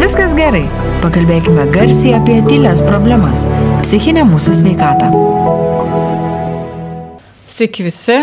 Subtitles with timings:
[0.00, 0.64] viskas gerai.
[1.00, 3.46] Pakalbėkime garsiai apie tylės problemas-
[3.84, 5.08] psichinę mūsų sveikatą.
[7.48, 8.18] Sveiki visi.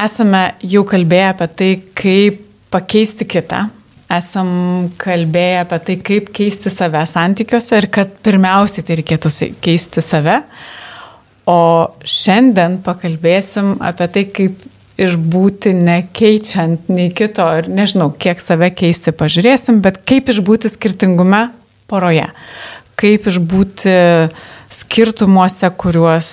[0.00, 2.40] Esame jau kalbėję apie tai, kaip
[2.70, 3.68] pakeisti kitą.
[4.10, 10.42] Esam kalbėję apie tai, kaip keisti save santykiuose ir kad pirmiausiai tai reikėtų keisti save.
[11.46, 11.60] O
[12.02, 14.58] šiandien pakalbėsim apie tai, kaip
[15.00, 21.46] išbūti nekeičiant nei kito ir nežinau, kiek save keisti pažiūrėsim, bet kaip išbūti skirtingume
[21.90, 22.28] poroje.
[23.00, 23.94] Kaip išbūti
[24.70, 26.30] skirtumuose, kuriuos,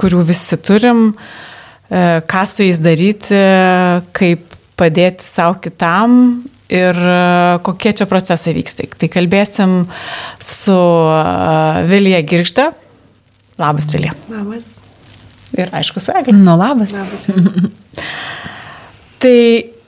[0.00, 3.38] kurių visi turim, e, ką su jais daryti,
[4.16, 6.18] kaip padėti savo kitam
[6.68, 7.22] ir e,
[7.64, 8.88] kokie čia procesai vyksta.
[8.98, 9.78] Tai kalbėsim
[10.42, 12.72] su e, Vilija Girgžda.
[13.58, 14.14] Labas, Vilija.
[14.30, 14.74] Labas.
[15.58, 16.36] Ir aišku, su Eglė.
[16.36, 16.92] Nu, labas.
[16.94, 17.78] labas.
[19.22, 19.38] tai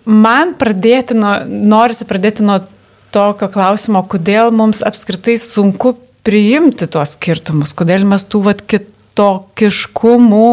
[0.04, 2.60] man pradėti, nuo, norisi pradėti nuo
[3.14, 10.48] tokio klausimo, kodėl mums apskritai sunku priimti tuos skirtumus, kodėl mes tų vat kitokiškumų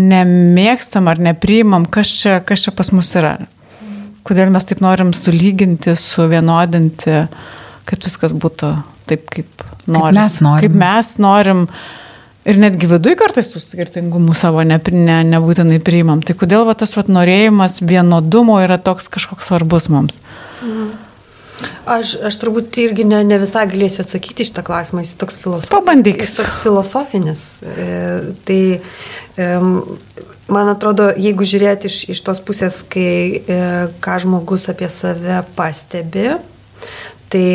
[0.00, 3.36] nemėgstam ar nepriimam, kas čia, kas čia pas mus yra.
[4.26, 7.16] Kodėl mes taip norim sulyginti, suvienodinti,
[7.88, 8.70] kad viskas būtų
[9.10, 10.62] taip, kaip, noris, kaip mes norim.
[10.62, 11.64] Kaip mes norim
[12.42, 16.24] Ir netgi viduje kartais tų skirtingumų savo ne, ne, nebūtinai priimam.
[16.26, 20.18] Tai kodėl va, tas va, norėjimas vienodumo yra toks kažkoks svarbus mums?
[20.64, 20.90] Mhm.
[21.86, 25.70] Aš, aš turbūt irgi ne, ne visai galėsiu atsakyti šitą klausimą, jis toks filosofinis.
[25.70, 26.22] Pabandyk.
[26.22, 27.42] Jis toks filosofinis.
[27.62, 27.88] E,
[28.46, 29.48] tai e,
[30.52, 33.60] man atrodo, jeigu žiūrėti iš, iš tos pusės, kai e,
[34.02, 36.32] ką žmogus apie save pastebi,
[37.32, 37.46] Tai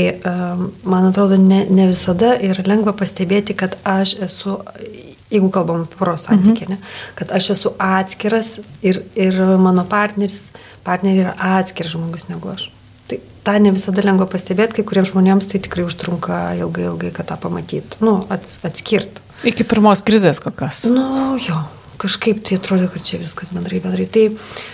[0.89, 4.55] man atrodo, ne, ne visada yra lengva pastebėti, kad aš esu,
[5.29, 6.73] jeigu kalbam apie poros santykį, mhm.
[6.73, 10.47] ne, kad aš esu atskiras ir, ir mano partneris,
[10.87, 12.71] partneriai yra atskiras žmogus negu aš.
[13.07, 17.29] Tai tą ne visada lengva pastebėti, kai kuriems žmonėms tai tikrai užtrunka ilgai, ilgai, kad
[17.29, 19.21] tą pamatyt, nu, ats, atskirt.
[19.45, 20.87] Iki pirmos krizės kokios.
[20.89, 21.61] Nu, jo,
[22.01, 24.09] kažkaip tai atrodo, kad čia viskas bendrai, bendrai.
[24.09, 24.25] Tai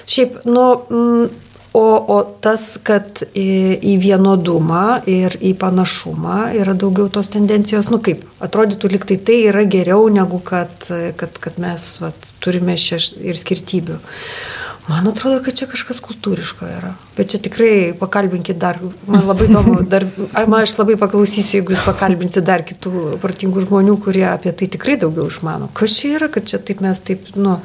[0.08, 1.82] šiaip, nu, mm, O,
[2.14, 3.50] o tas, kad į,
[3.82, 9.64] į vienodumą ir į panašumą yra daugiau tos tendencijos, nu kaip, atrodytų liktai tai yra
[9.66, 10.86] geriau negu kad,
[11.18, 13.98] kad, kad mes vat, turime šeš ir skirtybių.
[14.88, 16.90] Man atrodo, kad čia kažkas kultūriško yra.
[17.16, 20.04] Bet čia tikrai pakalbinkit dar, man labai įdomu, dar,
[20.36, 24.68] ar man aš labai paklausysiu, jeigu jūs pakalbinsite dar kitų protingų žmonių, kurie apie tai
[24.76, 25.72] tikrai daugiau išmano.
[25.78, 27.56] Kas čia yra, kad čia taip mes taip, nu,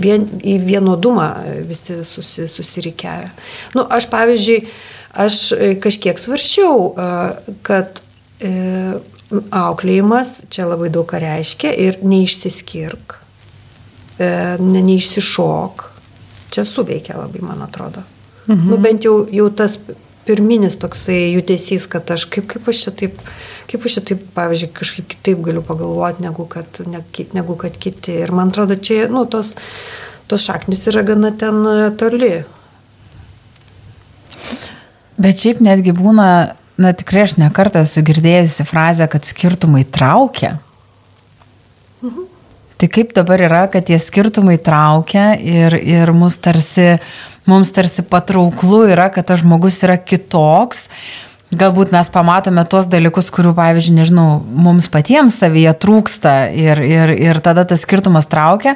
[0.00, 1.28] vien, į vienodumą
[1.68, 3.28] visi susi, susirikiavę.
[3.76, 4.58] Nu, aš pavyzdžiui,
[5.28, 5.40] aš
[5.84, 6.92] kažkiek svaršiau,
[7.66, 8.00] kad
[8.40, 8.56] e,
[9.52, 13.20] auklėjimas čia labai daug ką reiškia ir neišsiskirk,
[14.16, 14.30] e,
[14.64, 15.90] neišsišok
[16.54, 18.04] čia suveikia labai, man atrodo.
[18.46, 18.68] Mhm.
[18.70, 19.78] Nu, bent jau, jau tas
[20.24, 23.20] pirminis toksai judesys, kad aš kaip, kaip aš čia taip,
[23.70, 27.02] kaip aš čia taip, pavyzdžiui, kažkaip kitaip galiu pagalvoti, negu kad, ne,
[27.36, 28.18] negu kad kiti.
[28.24, 29.54] Ir man atrodo, čia, nu, tos,
[30.30, 32.34] tos šaknis yra gana ten e, toli.
[35.20, 36.28] Bet šiaip netgi būna,
[36.80, 40.56] na tikrai aš nekartą esu girdėjusi frazę, kad skirtumai traukia.
[42.02, 42.30] Mhm.
[42.80, 46.96] Tai kaip dabar yra, kad tie skirtumai traukia ir, ir mus tarsi,
[47.46, 50.88] mums tarsi patrauklu yra, kad tas žmogus yra kitoks.
[51.54, 57.38] Galbūt mes pamatome tuos dalykus, kurių, pavyzdžiui, nežinau, mums patiems savyje trūksta ir, ir, ir
[57.44, 58.74] tada tas skirtumas traukia,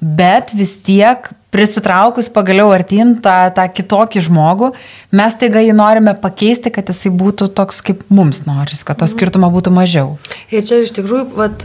[0.00, 4.72] bet vis tiek prisitraukus pagaliau artin tą, tą kitokį žmogų,
[5.14, 9.52] mes taiga jį norime pakeisti, kad jisai būtų toks, kaip mums noris, kad to skirtumo
[9.54, 10.16] būtų mažiau.
[10.50, 11.62] Ir čia iš tikrųjų, vat,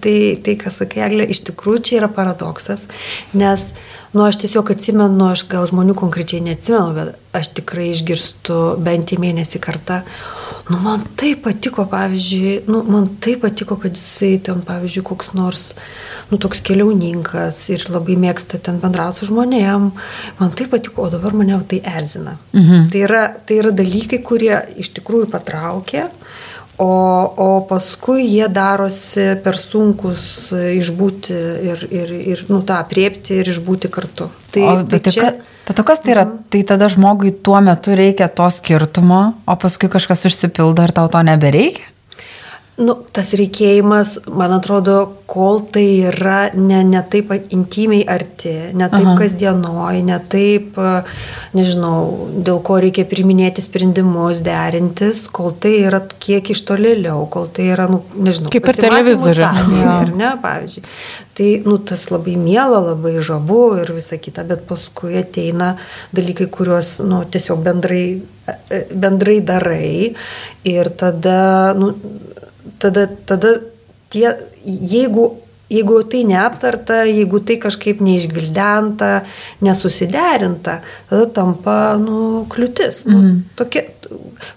[0.00, 2.88] tai, tai kas sakė, Eglė, iš tikrųjų čia yra paradoksas,
[3.36, 3.68] nes
[4.16, 9.18] Nu, aš tiesiog atsimenu, aš gal žmonių konkrečiai neatsimenu, bet aš tikrai išgirstu bent į
[9.20, 9.98] mėnesį kartą,
[10.66, 15.62] Nu, man tai patiko, pavyzdžiui, nu, man tai patiko, kad jisai ten, pavyzdžiui, koks nors,
[16.30, 19.88] nu, toks keliauninkas ir labai mėgsta ten bendrauti su žmonėm.
[20.40, 22.36] Man tai patiko, o dabar mane tai erzina.
[22.52, 22.90] Mhm.
[22.92, 26.08] Tai, yra, tai yra dalykai, kurie iš tikrųjų patraukia,
[26.82, 26.92] o,
[27.46, 33.90] o paskui jie darosi per sunkus išbūti ir, ir, ir nu, tą apriepti ir išbūti
[33.92, 34.30] kartu.
[34.50, 35.30] Tai, o, tai čia...
[35.30, 36.24] Ka Bet o kas tai yra?
[36.24, 36.46] Mhm.
[36.50, 41.22] Tai tada žmogui tuo metu reikia to skirtumo, o paskui kažkas užsipildo ir tau to
[41.26, 41.95] nebereikia?
[42.76, 49.06] Nu, tas reikėjimas, man atrodo, kol tai yra ne, ne taip intimiai arti, ne taip
[49.06, 49.14] Aha.
[49.16, 50.76] kasdienoj, ne taip,
[51.56, 57.70] nežinau, dėl ko reikia priminėti sprendimus, derintis, kol tai yra kiek iš tolėliau, kol tai
[57.72, 59.48] yra, nu, nežinau, kaip per televizorių.
[59.96, 60.84] Ar ne, pavyzdžiui.
[61.36, 65.78] Tai, nu, tas labai mėla, labai žavu ir visa kita, bet paskui ateina
[66.16, 68.06] dalykai, kuriuos, nu, tiesiog bendrai,
[68.52, 69.92] e, bendrai darai
[70.68, 71.94] ir tada, nu,
[72.82, 73.56] tada, tada
[74.12, 74.30] tie,
[74.64, 75.28] jeigu,
[75.72, 79.12] jeigu tai neaptarta, jeigu tai kažkaip neišgvildenta,
[79.66, 80.80] nesusiderinta,
[81.10, 83.04] tada tampa nu, kliūtis.
[83.10, 83.38] Nu, mm.
[83.58, 83.86] tokie,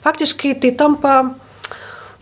[0.06, 1.16] faktiškai tai tampa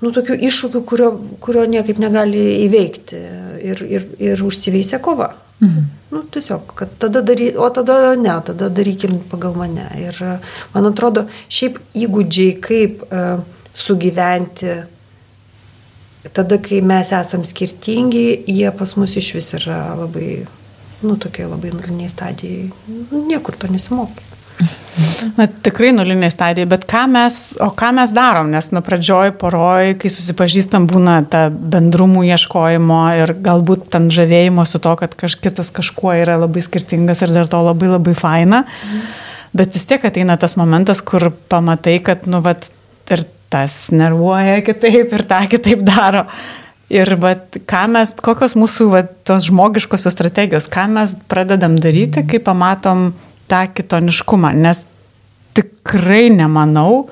[0.02, 1.12] nu, tokiu iššūkiu, kurio,
[1.44, 3.22] kurio niekaip negali įveikti
[3.66, 5.34] ir, ir, ir užsiveisia kova.
[5.58, 5.86] Mhm.
[6.14, 9.84] Nu, tiesiog, kad tada dary, o tada ne, tada darykim pagal mane.
[10.00, 10.16] Ir
[10.72, 13.42] man atrodo, šiaip įgūdžiai, kaip uh,
[13.76, 14.78] sugyventi
[16.34, 20.46] tada, kai mes esam skirtingi, jie pas mus iš vis yra labai,
[21.04, 22.72] nu, tokie labai nuliniai stadijai.
[22.88, 24.26] Nu, niekur to nesimokė.
[25.38, 29.94] Na, tikrai nuliniai stadijai, bet ką mes, o ką mes darom, nes nuo pradžioj poroj,
[30.02, 36.16] kai susipažįstam, būna ta bendrumų ieškojimo ir galbūt ten žavėjimo su to, kad kažkitas kažkuo
[36.18, 38.64] yra labai skirtingas ir dar to labai labai faina.
[38.66, 39.06] Mm.
[39.58, 42.68] Bet vis tiek ateina tas momentas, kur pamatai, kad, nu, vat,
[43.14, 43.24] ir
[43.54, 46.26] tas nervuoja kitaip ir tą kitaip daro.
[46.88, 47.58] Ir vat,
[47.92, 53.10] mes, kokios mūsų vat, tos žmogiškosios strategijos, ką mes pradedam daryti, kai pamatom
[53.52, 54.54] tą kitoniškumą.
[54.56, 54.86] Nes
[55.58, 57.10] tikrai nemanau,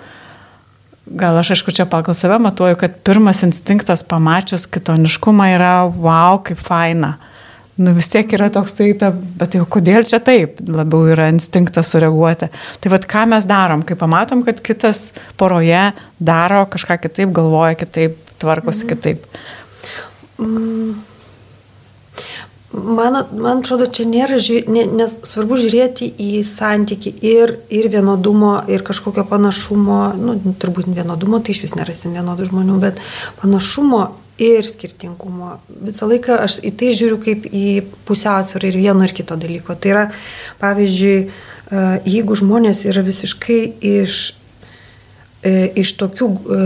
[1.06, 6.64] gal aš aišku čia pagal save matuoju, kad pirmas instinktas pamačius kitoniškumą yra wow, kaip
[6.64, 7.18] faina.
[7.18, 7.34] Mhm
[7.78, 11.92] nu vis tiek yra toks tai, ta, bet jau kodėl čia taip, labiau yra instinktas
[11.92, 12.52] sureaguoti.
[12.82, 15.90] Tai vad ką mes darom, kai pamatom, kad kitas poroje
[16.20, 18.94] daro kažką kitaip, galvoja kitaip, tvarkosi mm.
[18.94, 19.28] kitaip.
[20.40, 20.96] Mm.
[22.76, 24.36] Man, man atrodo, čia nėra,
[24.68, 31.56] nes svarbu žiūrėti į santyki ir, ir vienodumo, ir kažkokio panašumo, nu, turbūt vienodumo, tai
[31.56, 33.00] iš vis nerasim vienodų žmonių, bet
[33.40, 34.02] panašumo
[34.42, 35.56] ir skirtingumo.
[35.88, 37.66] Visą laiką aš į tai žiūriu kaip į
[38.08, 39.78] pusiausvyrą ir vieno ir kito dalyko.
[39.80, 40.06] Tai yra,
[40.62, 43.60] pavyzdžiui, e, jeigu žmonės yra visiškai
[43.96, 44.22] iš,
[45.44, 46.64] e, iš tokių e,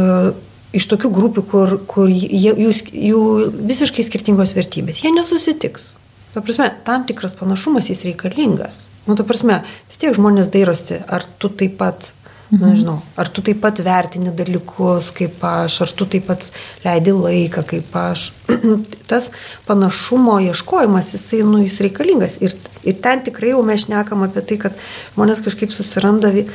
[0.75, 3.21] iš tokių grupių, kur, kur jie, jų, jų
[3.69, 5.01] visiškai skirtingos vertybės.
[5.01, 5.94] Jie nesusitiks.
[6.36, 8.83] Ta prasme, tam tikras panašumas jis reikalingas.
[9.07, 12.12] Nu, ta prasme, vis tiek žmonės dairosi, ar tu taip pat
[12.50, 12.66] Mhm.
[12.66, 16.48] Nežinau, ar tu taip pat vertini dalykus kaip aš, ar tu taip pat
[16.81, 18.31] leidi laiką kaip aš.
[19.12, 19.30] Tas
[19.68, 22.40] panašumo ieškojimas, jisai, nu, jis reikalingas.
[22.42, 22.56] Ir,
[22.90, 24.81] ir ten tikrai jau mes šnekam apie tai, kad
[25.13, 26.48] žmonės kažkaip susiranda e,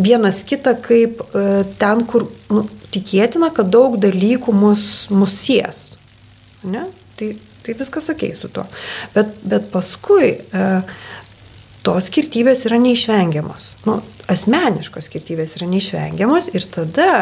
[0.00, 1.46] vienas kitą kaip e,
[1.76, 2.64] ten, kur nu,
[2.94, 5.84] tikėtina, kad daug dalykų mus, mus sies.
[6.64, 6.88] Ne?
[7.20, 7.34] Tai,
[7.66, 8.64] tai viskas ok su to.
[9.12, 10.68] Bet, bet paskui e,
[11.86, 13.72] tos skirtybės yra neišvengiamos.
[13.86, 13.98] Nu,
[14.30, 17.12] asmeniškos skirtybės yra neišvengiamos ir tada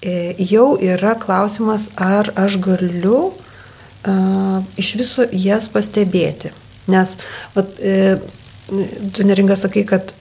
[0.00, 6.54] e, jau yra klausimas, ar aš galiu uh, iš viso jas pastebėti.
[6.90, 7.16] Nes,
[7.54, 8.16] vat, e,
[9.14, 10.14] tu neringa sakai, kad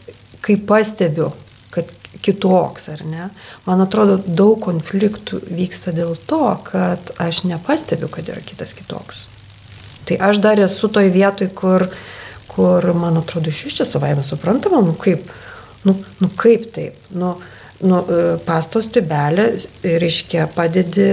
[0.44, 1.32] kai pastebiu,
[1.74, 1.90] kad
[2.25, 3.30] kitoks, ar ne,
[3.66, 9.25] man atrodo, daug konfliktų vyksta dėl to, kad aš nepastebiu, kad yra kitas kitoks.
[10.10, 12.00] Tai aš dar esu toj vietoj, kur uh,
[12.60, 15.30] kur, man atrodo, iš vis čia savaime suprantama, nu kaip,
[15.88, 17.30] nu, nu kaip taip, nu,
[17.88, 19.46] nu e, pastos tubelė,
[19.84, 21.06] reiškia, padedi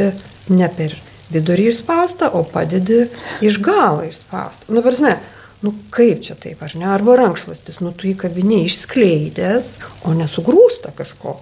[0.50, 0.96] ne per
[1.30, 3.04] vidurį išspaustą, o padedi
[3.46, 4.66] iš galo išspaustą.
[4.74, 5.12] Nu, prasme,
[5.62, 9.68] nu kaip čia taip, ar ne, arba rankšlastis, nu tu į kabinį išskleidęs,
[10.02, 11.36] o nesugrūsta kažko.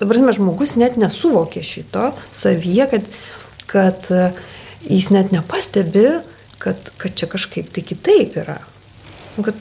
[0.00, 3.14] Dabar, mes žmogus net nesuvokė šito savyje, kad,
[3.70, 4.26] kad e,
[4.90, 6.08] jis net nepastebi,
[6.58, 8.58] kad, kad čia kažkaip tai kitaip yra
[9.38, 9.58] kad,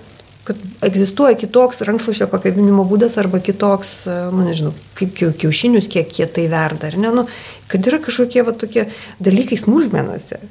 [0.48, 6.30] kad egzistuoja kitoks rankšluošio pakabinimo būdas arba kitoks, e, nu nežinau, kaip kiaušinius, kiek jie
[6.30, 7.26] tai verda, ar ne, nu,
[7.72, 8.88] kad yra kažkokie va tokie
[9.24, 10.42] dalykai smulkmenuose.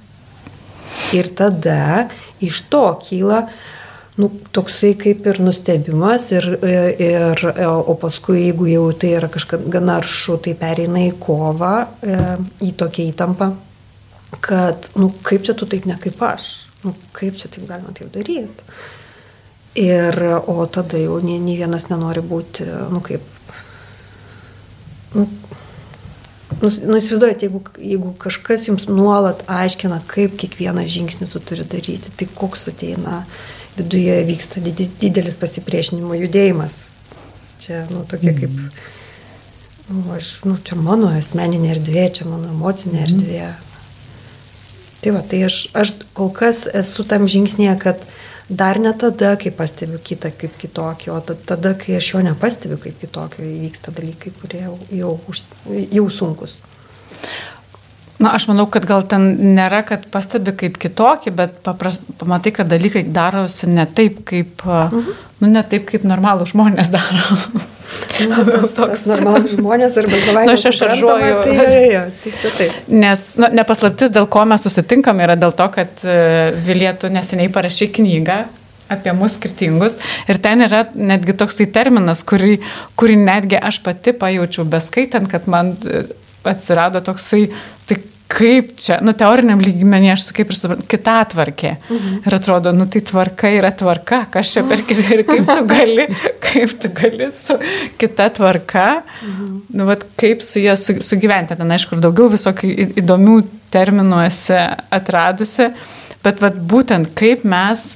[1.14, 2.08] Ir tada
[2.44, 3.46] iš to kyla
[4.18, 6.74] nu, toksai kaip ir nustebimas, ir, e,
[7.06, 11.74] ir, e, o paskui, jeigu jau tai yra kažkas gana aršu, tai pereina į kovą,
[12.66, 13.52] į tokią įtampą,
[14.40, 16.48] kad, nu, kaip čia tu taip ne kaip aš,
[16.84, 18.66] nu, kaip čia taip galima taip daryti.
[19.76, 23.22] Ir, o tada jau nei, nei vienas nenori būti, nu kaip,
[25.14, 25.26] nu,
[26.62, 32.10] nu, nu įsivaizduojate, jeigu, jeigu kažkas jums nuolat aiškina, kaip kiekvieną žingsnį tu turi daryti,
[32.16, 33.22] tai koks ateina,
[33.78, 36.74] viduje vyksta didelis pasipriešinimo judėjimas.
[37.62, 38.54] Čia, nu, tokia kaip,
[39.90, 43.48] nu, aš, nu, čia mano asmeninė erdvė, čia mano emocinė erdvė.
[45.02, 48.02] Tai va, tai aš, aš kol kas esu tam žingsnėje, kad
[48.48, 52.98] dar ne tada, kai pastebiu kitą kaip kitokį, o tada, kai aš jo nepastebiu kaip
[53.00, 55.12] kitokio, įvyksta dalykai, kurie jau, jau,
[55.92, 56.56] jau sunkus.
[58.18, 62.70] Na, aš manau, kad gal ten nėra, kad pastebi kaip kitokį, bet papras, pamatai, kad
[62.70, 65.12] dalykai darosi ne taip, kaip, mhm.
[65.38, 67.38] nu, ne taip, kaip normalų žmonės daro.
[68.26, 70.50] Nu, tas, toks normalus žmonės arba savaime.
[70.50, 71.38] Na, aš šaržuoju.
[71.46, 72.76] Tai, jo, jo, tai čia taip.
[72.90, 77.92] Nes nu, nepaslaptis, dėl ko mes susitinkam, yra dėl to, kad uh, Vilietų neseniai parašė
[78.00, 78.42] knygą
[78.92, 79.98] apie mus skirtingus.
[80.28, 82.58] Ir ten yra netgi toksai terminas, kurį,
[82.98, 86.06] kurį netgi aš pati pajaučiau beskaitant, kad man e,
[86.50, 87.46] atsirado toksai,
[87.88, 91.70] tai kaip čia, nu, teoriniam lygmenį aš kaip ir suprantu, kita tvarkė.
[91.88, 92.16] Mhm.
[92.28, 96.04] Ir atrodo, nu, tai tvarka yra tvarka, kas čia per kitą ir kaip tu gali,
[96.44, 97.56] kaip tu gali su
[98.00, 98.88] kita tvarka,
[99.24, 99.54] mhm.
[99.72, 101.56] nu, vat, kaip su jie su, sugyventi.
[101.56, 103.38] Ten, aišku, ir daugiau visokių įdomių
[103.72, 104.60] terminų esi
[104.94, 105.70] atradusi,
[106.24, 107.90] bet vat, būtent kaip mes,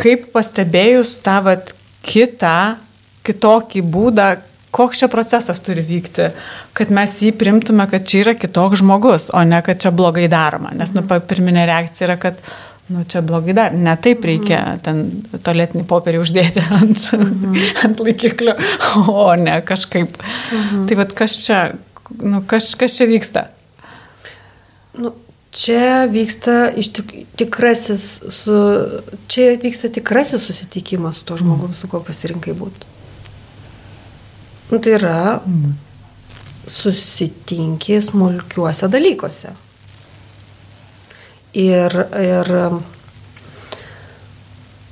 [0.00, 1.74] kaip pastebėjus tą vat,
[2.06, 2.80] kitą,
[3.26, 4.32] kitokį būdą,
[4.70, 6.30] koks čia procesas turi vykti,
[6.76, 10.72] kad mes jį primtume, kad čia yra kitoks žmogus, o ne kad čia blogai daroma.
[10.76, 12.38] Nes nu, pirminė reakcija yra, kad
[12.90, 14.82] nu, čia blogai dar, ne taip reikia mhm.
[14.84, 17.56] ten toletinį popierį uždėti ant, mhm.
[17.86, 18.56] ant laikiklio,
[19.10, 20.20] o ne kažkaip.
[20.50, 20.84] Mhm.
[20.90, 21.64] Tai vad kas čia,
[22.20, 23.48] nu, kas, kas čia vyksta?
[25.00, 25.14] Nu,
[25.54, 28.56] čia vyksta iš tik, tikrasis, su,
[29.30, 32.99] čia vyksta tikrasis susitikimas su to žmogum, su kuo pasirinkai būti.
[34.70, 35.40] Nu, tai yra
[36.70, 39.50] susitinki smulkiuose dalykuose.
[41.58, 42.50] Ir, ir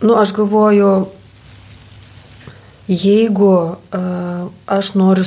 [0.02, 0.90] nu, aš galvoju,
[2.88, 5.24] jeigu uh, aš noriu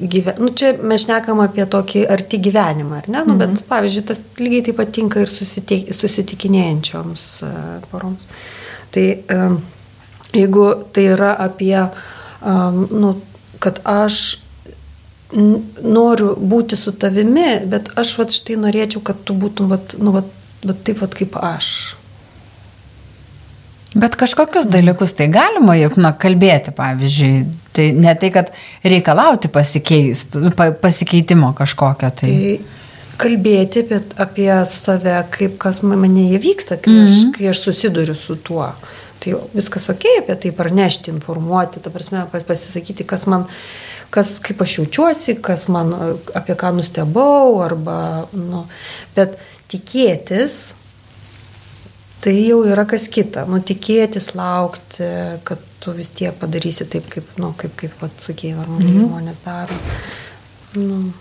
[0.00, 3.24] gyventi, nu, čia mes šnekam apie tokį arti gyvenimą, ar ne?
[3.26, 3.38] Nu, -hmm.
[3.56, 7.50] Bet, pavyzdžiui, tas lygiai taip pat tinka ir susitik, susitikinėjančioms uh,
[7.90, 8.26] poroms.
[8.90, 9.58] Tai um,
[10.32, 13.14] jeigu tai yra apie um, nu,
[13.62, 14.40] kad aš
[15.32, 20.26] noriu būti su tavimi, bet aš vat štai norėčiau, kad tu būtum vat, nu, vat,
[20.64, 21.70] vat taip vat kaip aš.
[23.94, 27.38] Bet kažkokius dalykus tai galima juk na, kalbėti, pavyzdžiui,
[27.74, 28.52] tai ne tai, kad
[28.86, 30.38] reikalauti pasikeist,
[30.82, 32.12] pasikeitimo kažkokio.
[32.20, 32.30] Tai...
[32.30, 32.80] tai
[33.20, 37.10] kalbėti apie, apie save, kaip kas manėje vyksta, kai, mm -hmm.
[37.10, 37.32] aš, mhm.
[37.36, 38.70] kai aš susiduriu su tuo.
[39.20, 43.46] Tai viskas ok apie tai pranešti, informuoti, ta prasme, pasisakyti, kas man,
[44.14, 45.92] kas, kaip aš jaučiuosi, kas man,
[46.36, 48.00] apie ką nustebau, arba,
[48.32, 48.64] nu,
[49.16, 49.36] bet
[49.70, 50.60] tikėtis,
[52.24, 53.44] tai jau yra kas kita.
[53.48, 55.08] Nu, tikėtis, laukti,
[55.44, 59.08] kad tu vis tiek padarysi taip, kaip, nu, kaip, kaip atsakėjai, normaliai mm -hmm.
[59.08, 59.80] žmonės daro.
[60.76, 61.12] Nu.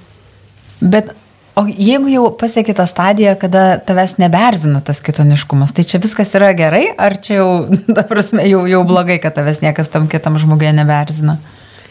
[0.80, 1.14] Bet
[1.58, 6.52] O jeigu jau pasiekė tą stadiją, kada tavęs neberzina tas kitoniškumas, tai čia viskas yra
[6.58, 7.50] gerai, ar čia jau,
[7.98, 11.40] ta prasme, jau, jau blogai, kad tavęs niekas tam kitam žmogui neberzina,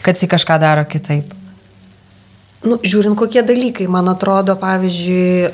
[0.05, 1.35] kad jis kažką daro kitaip?
[2.65, 5.47] Nu, žiūrint, kokie dalykai, man atrodo, pavyzdžiui,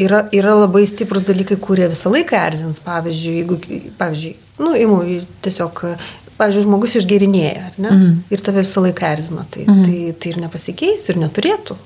[0.00, 2.80] yra, yra labai stiprus dalykai, kurie visą laiką erzins.
[2.84, 3.58] Pavyzdžiui, jeigu,
[3.98, 4.32] pavyzdžiui,
[4.64, 5.02] nu, imu,
[5.44, 5.82] tiesiog,
[6.40, 7.92] pavyzdžiui, žmogus išgerinėja, ar ne?
[7.92, 8.16] Mm.
[8.32, 9.84] Ir tave visą laiką erzina, tai, mm.
[9.84, 11.76] tai, tai ir nepasikeis, ir neturėtų.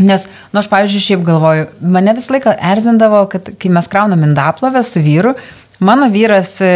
[0.00, 4.80] Nes, nu, aš, pavyzdžiui, šiaip galvoju, mane visą laiką erzindavo, kad kai mes kraunam indaplovę
[4.86, 5.34] su vyru,
[5.84, 6.72] mano vyras e,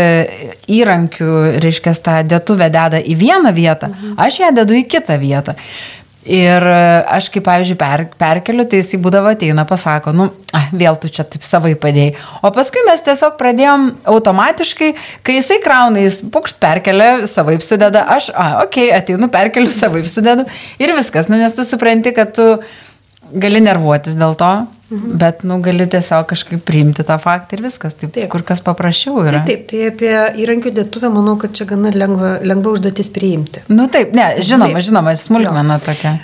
[0.76, 1.30] įrankių,
[1.64, 4.16] reiškia, tą dėtuvę deda į vieną vietą, mhm.
[4.20, 5.56] aš ją dedu į kitą vietą.
[6.26, 10.26] Ir e, aš, kaip pavyzdžiui, per, perkeliu, tai jisai būdavo ateina, pasako, nu,
[10.58, 12.16] ah, vėl tu čia taip savai padėjai.
[12.42, 14.88] O paskui mes tiesiog pradėjom automatiškai,
[15.26, 20.02] kai jisai krauna, jis pukšt perkelia, savai sudeda, aš, a, okei, okay, ateinu, perkeliu, savai
[20.10, 20.48] sudedu
[20.82, 22.48] ir viskas, nu, nes tu supranti, kad tu
[23.32, 24.50] gali nervuotis dėl to,
[24.90, 25.16] mhm.
[25.20, 27.96] bet, nu, gali tiesiog kažkaip priimti tą faktą ir viskas.
[27.98, 28.28] Taip, taip.
[28.32, 29.42] kur kas paprasčiau yra.
[29.46, 33.64] Taip, taip, tai apie įrankių dėtuvę manau, kad čia gana lengva, lengva užduotis priimti.
[33.72, 34.88] Nu taip, ne, žinoma, taip.
[34.88, 35.86] žinoma, smulkmena jo.
[35.88, 36.16] tokia.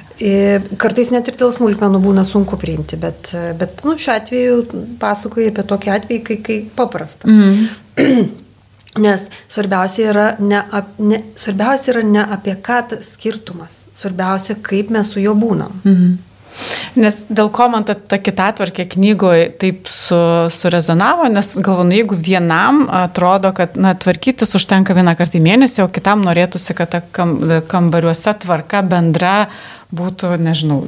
[0.79, 4.61] Kartais net ir dėl smulkmenų būna sunku priimti, bet, bet nu, šiuo atveju
[5.03, 7.31] pasakoju apie tokį atvejį, kai, kai paprasta.
[7.31, 8.31] Mhm.
[9.01, 14.93] Nes svarbiausia yra, ne, ap, ne, svarbiausia yra ne apie ką tas skirtumas, svarbiausia, kaip
[14.93, 15.73] mes su juo būnam.
[15.81, 16.13] Mhm.
[16.99, 20.19] Nes dėl ko man ta, ta kitatvarkė knygoje taip su,
[20.53, 25.85] surezonavo, nes galvoju, nu, jeigu vienam atrodo, kad na, tvarkytis užtenka vieną kartą į mėnesį,
[25.87, 27.39] o kitam norėtųsi, kad ta kam,
[27.71, 29.37] kambariuose tvarka bendra
[29.93, 30.83] būtų, nežinau,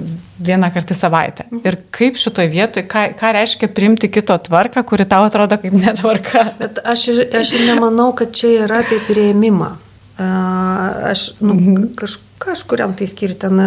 [0.44, 1.49] vieną kartą į savaitę.
[1.64, 6.47] Ir kaip šitoje vietoje, ką, ką reiškia primti kito tvarką, kuri tau atrodo kaip netvarka?
[6.61, 9.75] Bet aš, aš nemanau, kad čia yra apie prieimimą.
[10.18, 11.56] Aš nu,
[11.99, 13.59] kaž, kažkuriam tai skiriu ten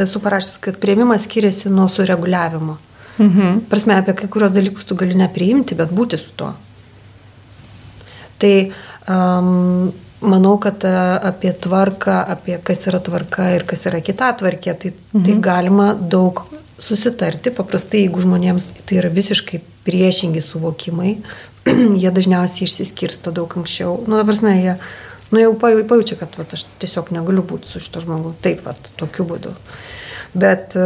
[0.00, 2.78] esu parašęs, kad prieimimas skiriasi nuo sureguliavimo.
[3.18, 3.66] Mhm.
[3.68, 6.54] Prasme, apie kai kurios dalykus tu gali nepriimti, bet būti su tuo.
[8.40, 8.54] Tai
[9.12, 9.90] um,
[10.20, 15.18] manau, kad apie tvarką, apie kas yra tvarka ir kas yra kita tvarkė, tai, tai
[15.18, 15.26] mhm.
[15.26, 16.46] tai galima daug
[16.80, 17.52] susitarti.
[17.52, 21.18] Paprastai, jeigu žmonėms tai yra visiškai priešingi suvokimai,
[22.00, 23.98] jie dažniausiai išsiskirsto daug anksčiau.
[24.08, 24.78] Nu, dabar, jie
[25.30, 28.34] nu jau pajaučia, kad vat, aš tiesiog negaliu būti su šito žmogu.
[28.42, 29.54] Taip, vat, tokiu būdu.
[30.34, 30.76] Bet,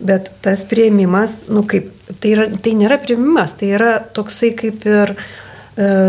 [0.00, 5.14] bet tas prieimimas, nu kaip, tai, yra, tai nėra prieimimas, tai yra toksai kaip ir
[5.14, 5.16] e,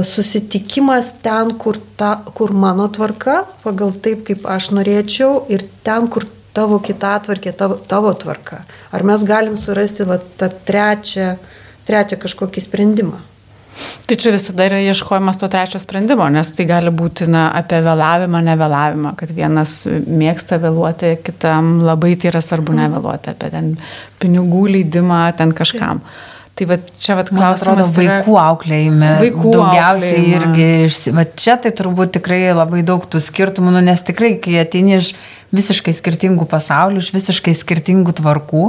[0.07, 6.27] susitikimas ten, kur, ta, kur mano tvarka, pagal taip, kaip aš norėčiau, ir ten, kur
[6.55, 8.63] tavo kita tvarkė, tavo, tavo tvarka.
[8.91, 11.35] Ar mes galim surasti va, tą trečią,
[11.87, 13.30] trečią kažkokį sprendimą?
[14.05, 18.41] Tai čia visada yra ieškojimas to trečio sprendimo, nes tai gali būti na, apie vėlavimą,
[18.49, 22.83] nevėlavimą, kad vienas mėgsta vėluoti, kitam labai tai yra svarbu mhm.
[22.83, 23.71] nevėluoti, apie ten
[24.21, 26.03] pinigų leidimą ten kažkam.
[26.51, 27.61] Tai va čia va klausimas.
[27.63, 29.11] Atrodo, vaikų auklėjime.
[29.21, 30.41] Vaikų daugiausiai auklėjimą.
[30.41, 34.97] irgi, va čia tai turbūt tikrai labai daug tų skirtumų, nu, nes tikrai, kai ateini
[34.99, 35.13] iš
[35.55, 38.67] visiškai skirtingų pasaulių, iš visiškai skirtingų tvarkų,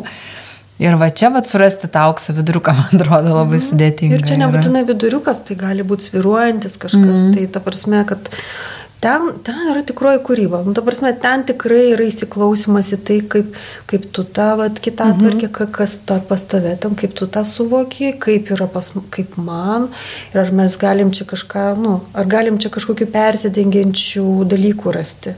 [0.83, 3.67] Ir va čia vat surasti tą aukso viduriuką, man atrodo, labai mm.
[3.69, 4.19] sudėtinga.
[4.19, 7.21] Ir čia nebūtinai viduriukas, tai gali būti sviruojantis kažkas.
[7.23, 7.35] Mm.
[7.37, 8.31] Tai ta prasme, kad
[9.03, 10.63] ten, ten yra tikroji kūryba.
[10.67, 13.57] Nu, ta prasme, ten tikrai yra įsiklausimas į tai, kaip,
[13.91, 15.73] kaip tu tą vat, kitą mm -hmm.
[15.79, 19.89] kas ta pas tave ten, kaip tu tą suvoki, kaip yra pas, kaip man.
[20.35, 25.35] Ir ar mes galim čia kažką, nu, ar galim čia kažkokių persidengiančių dalykų rasti.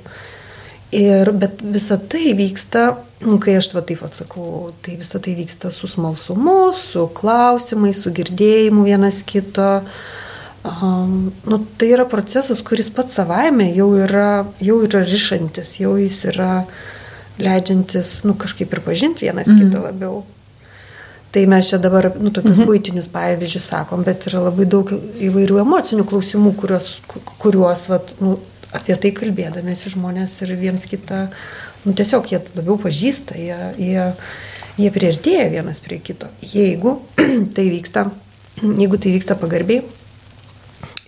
[0.94, 2.92] Ir, bet visa tai vyksta
[3.24, 8.12] nu, kai aš va taip atsakau, tai visą tai vyksta su smalsumu, su klausimais, su
[8.14, 9.70] girdėjimu vienas kito.
[10.64, 16.22] Um, nu, tai yra procesas, kuris pats savaime jau yra, jau yra ryšantis, jau jis
[16.32, 16.62] yra
[17.40, 19.60] leidžiantis nu, kažkaip ir pažinti vienas mm.
[19.60, 20.22] kitą labiau.
[21.34, 22.68] Tai mes čia dabar nu, tokius mm -hmm.
[22.70, 24.92] būtinius pavyzdžius sakom, bet yra labai daug
[25.28, 26.90] įvairių emocinių klausimų, kuriuos,
[27.42, 28.38] kuriuos vat, nu,
[28.74, 31.28] apie tai kalbėdamėsi žmonės ir viens kitą
[31.84, 34.06] nu, tiesiog jie labiau pažįsta, jie, jie,
[34.80, 36.30] jie priartėja vienas prie kito.
[36.54, 36.98] Jeigu
[37.56, 38.08] tai vyksta,
[38.62, 39.84] jeigu tai vyksta pagarbiai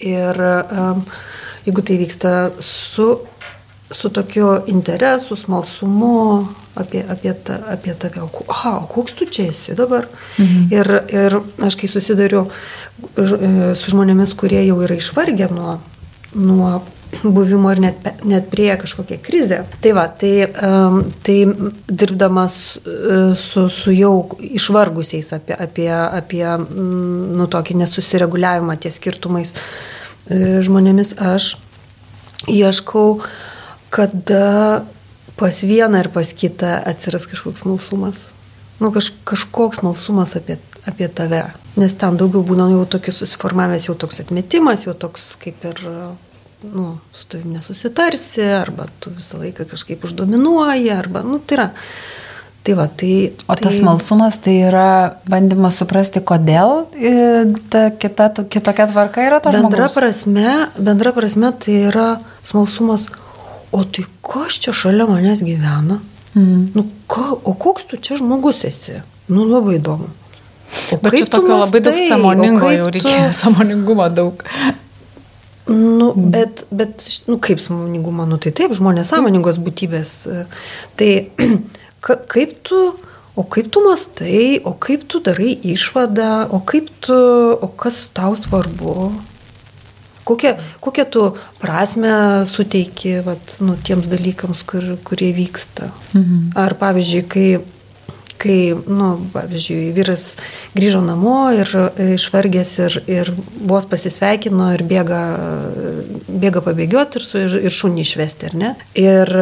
[0.06, 1.06] ir um,
[1.64, 3.08] jeigu tai vyksta su,
[3.90, 6.46] su tokiu interesu, smalsumu
[6.76, 10.06] apie, apie, ta, apie tave, o, aha, o koks tu čia esi dabar.
[10.36, 10.67] Mhm.
[10.71, 12.45] Ir, ir aš kai susidariu
[13.17, 15.78] e, su žmonėmis, kurie jau yra išvargę nuo,
[16.36, 16.82] nuo
[17.23, 19.62] buvimo ir net, net prie kažkokią krizę.
[19.82, 21.38] Tai va, tai, um, tai
[21.88, 22.56] dirbdamas
[23.40, 29.71] su, su jau išvargusiais apie, apie, apie mm, nu, tokį nesusireguliavimą ties skirtumais uh,
[30.30, 31.56] žmonėmis, aš
[32.50, 33.21] ieškau,
[33.90, 34.84] kada
[35.36, 38.28] pas vieną ir pas kitą atsiras kažkoks smalsumas.
[38.80, 41.45] Nu, kaž, kažkoks smalsumas apie, apie tave.
[41.76, 45.80] Nes ten daugiau būna jau tokis susiformavęs, jau toks atmetimas, jau toks kaip ir
[46.62, 51.69] nu, su tavim nesusitarsi, arba tu visą laiką kažkaip uždominuoji, arba, nu, tai yra.
[52.66, 53.62] Tai va, tai, o tai...
[53.62, 54.88] tas malsumas tai yra
[55.30, 57.12] bandymas suprasti, kodėl e,
[57.71, 59.95] ta kita, kitokia tvarka yra to bendra žmogaus?
[59.95, 62.08] prasme, bendra prasme tai yra
[62.42, 63.06] smalsumas,
[63.71, 66.00] o tai kas čia šalia manęs gyvena?
[66.34, 66.64] Mm.
[66.75, 68.99] Nu, ka, o koks tu čia žmogus esi?
[69.30, 70.10] Nu, labai įdomu.
[70.90, 73.38] O Bet čia tokio labai daug samoningo, jau reikia tu...
[73.45, 74.42] samoningumo daug.
[75.67, 80.13] Nu, bet, bet, nu, kaip sąmoningumo, nu, tai taip, žmonės sąmoningos būtybės.
[80.99, 81.11] Tai
[82.07, 82.79] ka, kaip tu,
[83.35, 87.17] o kaip tu mastai, o kaip tu darai išvadą, o kaip tu,
[87.59, 89.11] o kas tau svarbu,
[90.26, 90.55] kokią,
[90.87, 91.25] kokią tu
[91.63, 92.15] prasme
[92.47, 95.91] suteiki vat, nu, tiems dalykams, kur, kurie vyksta.
[96.15, 96.52] Mhm.
[96.63, 97.49] Ar pavyzdžiui, kai
[98.40, 100.26] kai, nu, pavyzdžiui, vyras
[100.76, 103.32] grįžo namo ir e, išvargęs ir, ir
[103.68, 105.22] vos pasisveikino ir bėga,
[106.28, 108.75] bėga pabėgioti ir, ir, ir šunį išvesti, ar ne?
[109.00, 109.32] Ir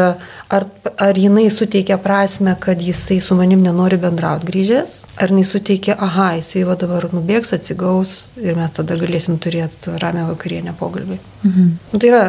[0.55, 5.97] ar, ar jinai suteikia prasme, kad jisai su manim nenori bendrauti grįžęs, ar jinai suteikia,
[5.99, 11.21] aha, jisai va dabar nubėgs, atsigaus ir mes tada galėsim turėti ramę vakarienę pokalbį.
[11.45, 11.71] Mhm.
[11.93, 12.25] Nu, tai yra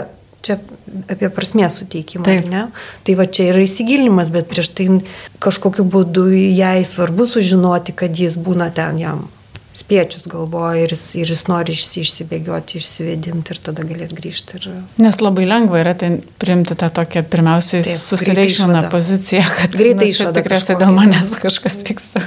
[0.46, 0.58] čia
[1.12, 2.50] apie prasmės suteikimą, Taip.
[2.52, 2.68] ne?
[3.06, 4.90] Tai va čia yra įsigilinimas, bet prieš tai
[5.44, 9.26] kažkokiu būdu jai svarbu sužinoti, kad jis būna ten jam
[9.76, 14.60] spiečius galvoja ir jis, ir jis nori išsibėgioti, išsivedinti ir tada galės grįžti.
[14.62, 14.80] Ir...
[15.04, 20.40] Nes labai lengva yra ten priimti tą tokią pirmiausiai susireikšminą poziciją, kad greitai nu, išvada.
[20.40, 22.24] Tikriausiai dėl manęs kažkas vyksta.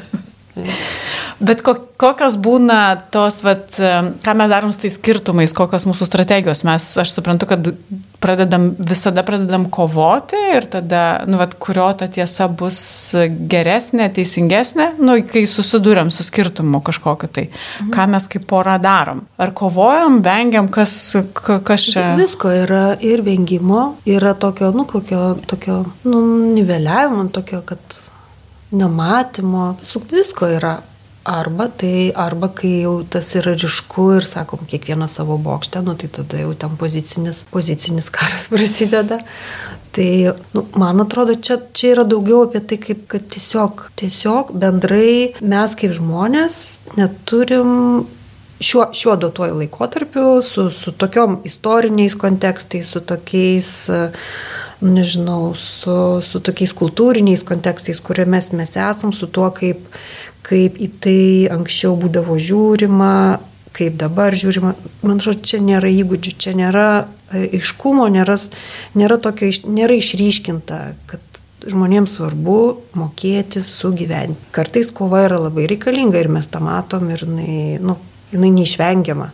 [1.39, 2.81] Bet kokios būna
[3.15, 3.77] tos, vat,
[4.25, 6.65] ką mes darom su tais skirtumais, kokios mūsų strategijos?
[6.67, 7.69] Mes, aš suprantu, kad
[8.19, 12.81] pradedam, visada pradedam kovoti ir tada, nu, vat, kurio ta tiesa bus
[13.51, 17.47] geresnė, teisingesnė, nu, kai susidūrėm su skirtumu kažkokiu tai.
[17.53, 17.95] Mhm.
[17.95, 19.23] Ką mes kaip pora darom?
[19.39, 20.99] Ar kovojam, vengiam, kas,
[21.39, 22.11] kas čia?
[22.19, 26.27] Visko yra ir vengimo, yra tokio, nu, kokio, tokio, nu,
[26.59, 28.01] niveliavimo, tokio, kad
[28.71, 29.77] nematymo,
[30.11, 30.79] visko yra.
[31.29, 36.09] Arba tai, arba kai jau tas yra ryšku ir sakom, kiekvieną savo bokštę, nu, tai
[36.09, 39.19] tada jau ten pozicinis, pozicinis karas prasideda.
[39.93, 40.09] Tai,
[40.55, 45.77] nu, man atrodo, čia, čia yra daugiau apie tai, kaip, kad tiesiog, tiesiog bendrai mes
[45.77, 46.57] kaip žmonės
[46.97, 48.07] neturim
[48.65, 54.33] šiuo, šiuo duotuoju laikotarpiu, su, su tokiom istoriniais kontekstais, su tokiais uh,
[54.81, 59.83] nežinau, su, su tokiais kultūriniais kontekstais, kuriame mes esam, su tuo, kaip,
[60.47, 63.13] kaip į tai anksčiau būdavo žiūrima,
[63.77, 64.75] kaip dabar žiūrima.
[65.03, 66.89] Man atrodo, čia nėra įgūdžių, čia nėra
[67.35, 68.39] aiškumo, nėra,
[68.99, 72.59] nėra, tokio, nėra išryškinta, kad žmonėms svarbu
[72.99, 74.51] mokėti sugyventi.
[74.55, 77.99] Kartais kova yra labai reikalinga ir mes tą matom ir jinai, nu,
[78.33, 79.31] jinai neišvengiama.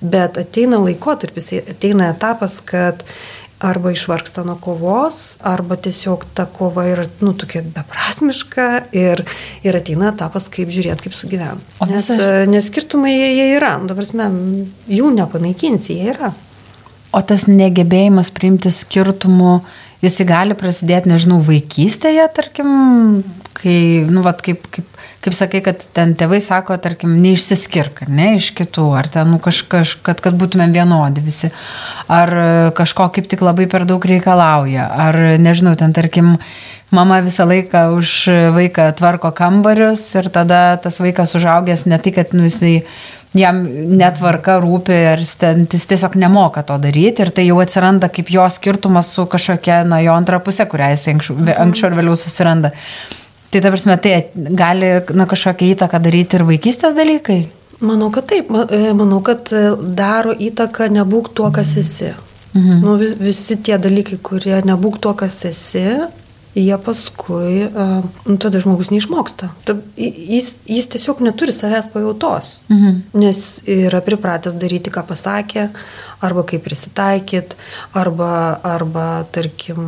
[0.00, 3.04] Bet ateina laikotarpis, ateina etapas, kad
[3.60, 9.24] arba išvargsta nuo kovos, arba tiesiog ta kova yra, nu, tokia beprasmiška ir,
[9.66, 11.66] ir ateina etapas, kaip žiūrėti, kaip sugyventi.
[11.90, 12.46] Nes, visas...
[12.50, 14.38] nes skirtumai jie, jie yra, nu, dabar mes
[14.98, 16.32] jų nepanaikinsi, jie yra.
[17.10, 19.58] O tas negebėjimas priimti skirtumų,
[20.04, 22.70] jis gali prasidėti, nežinau, vaikystėje, tarkim,
[23.58, 23.78] kai,
[24.10, 28.86] nu, vat, kaip, kaip kaip sakai, kad ten tėvai sako, tarkim, neišsiskirk, ne iš kitų,
[28.98, 31.50] ar ten nu, kažkaž, kad, kad būtumėm vienodi visi,
[32.06, 36.36] ar e, kažko kaip tik labai per daug reikalauja, ar nežinau, ten tarkim,
[36.94, 38.14] mama visą laiką už
[38.54, 42.78] vaiką tvarko kambarius ir tada tas vaikas užaugęs ne tai, kad nu, jisai
[43.36, 43.60] jam
[43.98, 49.12] netvarka rūpi, ar jis tiesiog nemoka to daryti ir tai jau atsiranda kaip jo skirtumas
[49.14, 51.36] su kažkokia, na, jo antra pusė, kurią jis anksčiau,
[51.66, 52.72] anksčiau ir vėliau susiranda.
[53.48, 57.40] Tai ta prasme, tai gali na, kažkokią įtaką daryti ir vaikystės dalykai?
[57.80, 58.50] Manau, kad taip.
[58.74, 62.10] E, manau, kad e, daro įtaką nebūk tuo, kas esi.
[62.56, 62.80] Mhm.
[62.82, 65.84] Nu, visi tie dalykai, kurie nebūk tuo, kas esi,
[66.58, 67.68] jie paskui,
[68.26, 69.50] nu, tada žmogus neišmoksta.
[69.66, 73.00] Ta, jis, jis tiesiog neturi savęs pajautos, mhm.
[73.18, 75.68] nes yra pripratęs daryti, ką pasakė,
[76.24, 77.54] arba kaip prisitaikyt,
[77.96, 79.80] arba, arba, tarkim,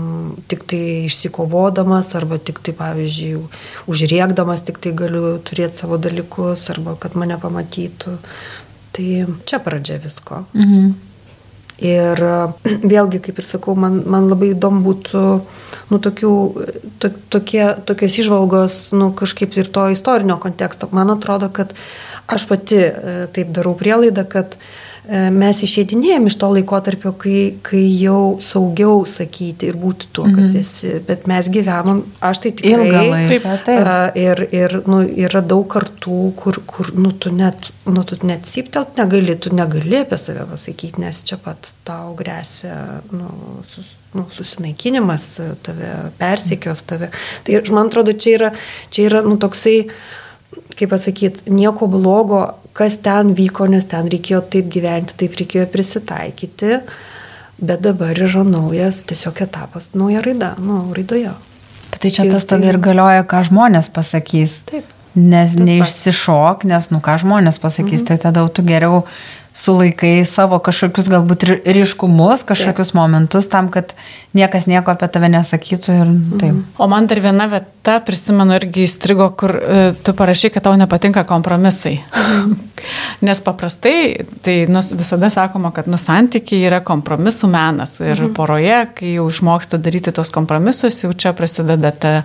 [0.51, 3.45] tik tai išsikovodamas, arba tik tai, pavyzdžiui,
[3.91, 8.19] užriekdamas, tik tai galiu turėti savo dalykus, arba kad mane pamatytų.
[8.91, 9.11] Tai
[9.47, 10.45] čia pradžia visko.
[10.55, 11.10] Mhm.
[11.81, 12.21] Ir
[12.93, 15.25] vėlgi, kaip ir sakau, man, man labai įdomu būtų,
[15.93, 16.35] nu, tokių,
[17.03, 20.91] to, tokie, tokios išvalgos, nu, kažkaip ir to istorinio konteksto.
[20.97, 21.75] Man atrodo, kad
[22.31, 22.93] aš pati e,
[23.35, 24.69] taip darau prielaidą, kad uh,
[25.11, 30.61] mes išeidinėjom iš to laikotarpio, kai, kai jau saugiau sakyti ir būti tuo, kas mm.
[30.61, 32.87] esi, bet mes gyvenom, aš tai tikrai.
[32.87, 33.55] Ilgą laiką.
[33.67, 34.21] Taip.
[34.21, 38.95] Ir, ir nu, yra daug kartų, kur, kur nu, tu net, nu, tu net siptelt
[39.01, 42.79] negali, tu negali apie save pasakyti, nes čia pat tau grėsia
[43.11, 43.35] nu,
[43.67, 45.27] sus, nu, susinaikinimas,
[45.67, 45.91] tave
[46.23, 47.11] persiekios tave.
[47.43, 48.55] Tai man atrodo, čia yra,
[48.95, 49.81] čia yra nu, toksai,
[50.79, 52.45] kaip pasakyti, nieko blogo
[52.77, 56.79] kas ten vyko, nes ten reikėjo taip gyventi, taip reikėjo prisitaikyti,
[57.61, 61.35] bet dabar yra naujas tiesiog etapas, nauja raida, nu, raidoje.
[61.91, 62.73] Bet tai čia ir tas tada tai...
[62.73, 64.63] ir galioja, ką žmonės pasakys.
[64.71, 64.97] Taip.
[65.11, 68.07] Nes neišsišok, nes, nu, ką žmonės pasakys, mhm.
[68.13, 69.03] tai tada tu geriau
[69.57, 72.97] sulaikai savo kažkokius galbūt ryškumus, kažkokius Taip.
[72.97, 73.95] momentus tam, kad
[74.37, 76.55] niekas nieko apie tave nesakytų ir taip.
[76.55, 76.65] Mhm.
[76.79, 81.25] O man dar viena vieta, prisimenu, irgi įstrigo, kur uh, tu parašy, kad tau nepatinka
[81.29, 81.97] kompromisai.
[81.99, 82.55] Mhm.
[83.27, 88.37] Nes paprastai, tai nu, visada sakoma, kad nusantykiai yra kompromisų menas ir mhm.
[88.39, 92.21] poroje, kai jau išmoksta daryti tos kompromisus, jau čia prasideda ta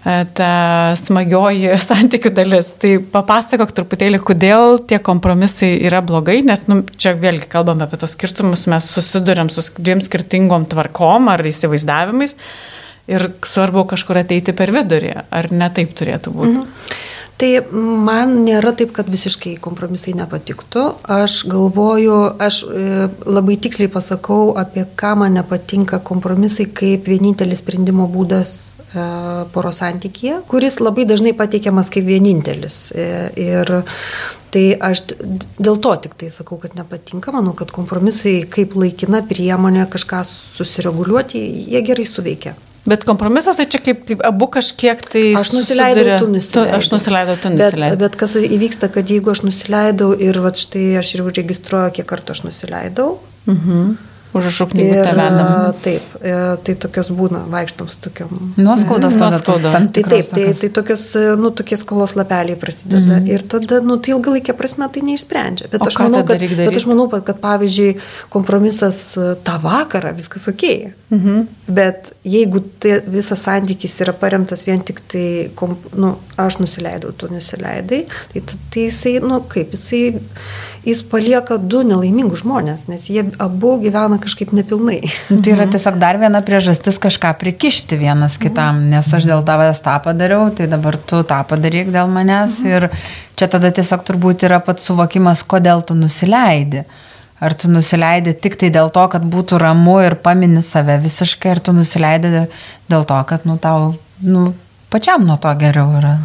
[0.03, 0.51] ta
[0.97, 2.73] smagioji santykių dalis.
[2.81, 8.15] Tai papasakok truputėlį, kodėl tie kompromisai yra blogai, nes nu, čia vėlgi kalbame apie tos
[8.17, 12.35] skirtumus, mes susidurėm su dviem skirtingom tvarkom ar įsivaizdavimais
[13.11, 16.59] ir svarbu kažkur ateiti per vidurį, ar ne taip turėtų būti.
[16.61, 17.09] Mhm.
[17.41, 17.51] Tai
[18.05, 20.83] man nėra taip, kad visiškai kompromisai nepatiktų.
[21.09, 28.05] Aš galvoju, aš e, labai tiksliai pasakau, apie ką man nepatinka kompromisai kaip vienintelis sprendimo
[28.11, 28.53] būdas
[28.91, 29.03] E,
[29.55, 32.79] poro santykėje, kuris labai dažnai pateikiamas kaip vienintelis.
[32.91, 33.05] E,
[33.39, 33.69] ir
[34.51, 39.87] tai aš dėl to tik tai sakau, kad nepatinka, manau, kad kompromisai kaip laikina priemonė
[39.93, 41.39] kažką susireguliuoti,
[41.71, 42.57] jie gerai suveikia.
[42.85, 45.23] Bet kompromisas tai čia kaip, kaip abu kažkiek tai...
[45.37, 46.77] Aš nusileidau, suduria- tu nusileidai.
[46.79, 47.97] Aš nusileidau, tu Bet, nusileidai.
[48.01, 52.33] bet kas įvyksta, kad jeigu aš nusileidau ir va štai aš ir registruoju, kiek kartų
[52.37, 53.19] aš nusileidau.
[53.45, 53.91] Mhm.
[54.95, 55.39] Ir tevenam.
[55.41, 58.31] a, taip, e, tai tokios būna, vaikštom su tokiam.
[58.57, 60.61] Nuoskaudos tam Tai taip, tai, tokios.
[60.61, 63.19] tai tokios, e, nu, tokie skolos lapeliai prasideda.
[63.19, 63.27] Mm.
[63.33, 65.67] Ir tada, nu, tai ilgalaikė prasme tai neišsprendžia.
[65.73, 67.91] Bet, aš manau, kad, bet aš manau, kad, kad pavyzdžiui,
[68.33, 70.67] kompromisas e, tą vakarą, viskas ok.
[71.11, 71.45] Mhm.
[71.71, 75.25] Bet jeigu tai visas santykis yra paremtas vien tik tai,
[75.59, 80.21] kom, nu, aš nusileidau, tu nusileidai, tai, tai jisai, nu, kaip, jisai,
[80.85, 84.99] jis palieka du nelaimingus žmonės, nes jie abu gyvena kažkaip nepilnai.
[85.29, 89.99] Tai yra tiesiog dar viena priežastis kažką prikišti vienas kitam, nes aš dėl tavęs tą
[90.03, 92.59] padariau, tai dabar tu tą padaryk dėl manęs.
[92.65, 92.89] Ir
[93.37, 96.85] čia tada tiesiog turbūt yra pats suvokimas, kodėl tu nusileidi.
[97.41, 101.61] Ar tu nusileidi tik tai dėl to, kad būtų ramu ir pamini save visiškai, ar
[101.61, 102.45] tu nusileidi
[102.89, 104.51] dėl to, kad nu, tau nu,
[104.93, 106.19] pačiam nuo to geriau yra.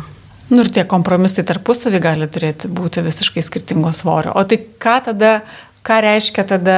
[0.51, 4.35] Nu ir tie kompromisai tarpusavį gali turėti būti visiškai skirtingo svorio.
[4.39, 5.33] O tai ką tada,
[5.87, 6.77] ką reiškia tada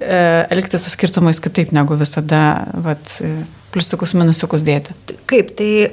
[0.00, 0.20] e,
[0.54, 2.40] elgtis su skirtumais kitaip negu visada,
[2.86, 3.34] vat, e,
[3.72, 4.96] pliusiukus, minusiukus dėti?
[5.28, 5.92] Kaip, tai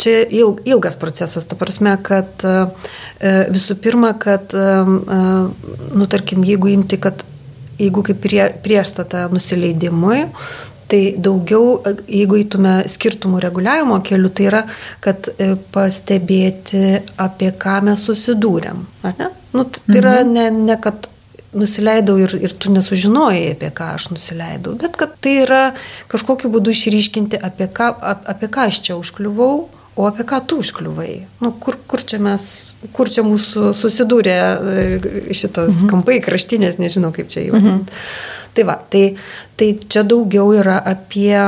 [0.00, 2.54] čia il- ilgas procesas, ta prasme, kad e,
[3.52, 5.24] visų pirma, kad, e, e,
[5.96, 7.24] nu, tarkim, jeigu imti, kad
[7.78, 10.24] jeigu kaip prie, priešstata nusileidimui,
[10.88, 14.64] tai daugiau, jeigu eitume skirtumų reguliavimo keliu, tai yra,
[15.04, 16.84] kad e, pastebėti,
[17.20, 18.82] apie ką mes susidūrėm.
[19.52, 21.10] Nu, tai yra ne, ne kad
[21.56, 25.62] nusileidau ir, ir tu nesužinojai, apie ką aš nusileidau, bet kad tai yra
[26.12, 30.60] kažkokiu būdu išryškinti, apie ką, ap, apie ką aš čia užkliuvau, o apie ką tu
[30.62, 31.12] užkliuvai.
[31.42, 32.42] Nu, kur, kur, čia mes,
[32.94, 34.84] kur čia mūsų susidūrė e,
[35.34, 35.88] šitos mhm.
[35.92, 37.88] kampai, kraštinės, nežinau kaip čia įvardinti.
[37.88, 38.36] Mhm.
[38.58, 39.12] Tai va, tai,
[39.54, 41.38] tai čia daugiau yra apie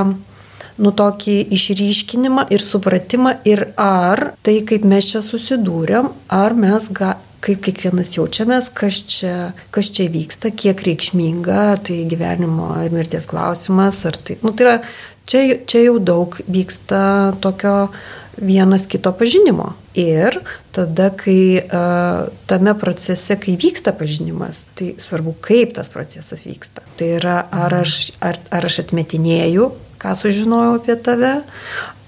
[0.79, 7.17] nu, tokį išryškinimą ir supratimą ir ar tai, kaip mes čia susidūrėm, ar mes ga,
[7.43, 9.35] kaip kiekvienas jaučiamės, kas čia,
[9.75, 14.79] kas čia vyksta, kiek reikšminga, tai gyvenimo ir mirties klausimas, ar tai, nu, tai yra,
[15.27, 17.03] čia, čia jau daug vyksta
[17.43, 17.89] tokio
[18.37, 19.73] vienas kito pažinimo.
[19.99, 20.39] Ir
[20.75, 26.85] tada, kai uh, tame procese, kai vyksta pažinimas, tai svarbu, kaip tas procesas vyksta.
[26.99, 31.35] Tai yra, ar aš, ar, ar aš atmetinėju, ką sužinojau apie tave,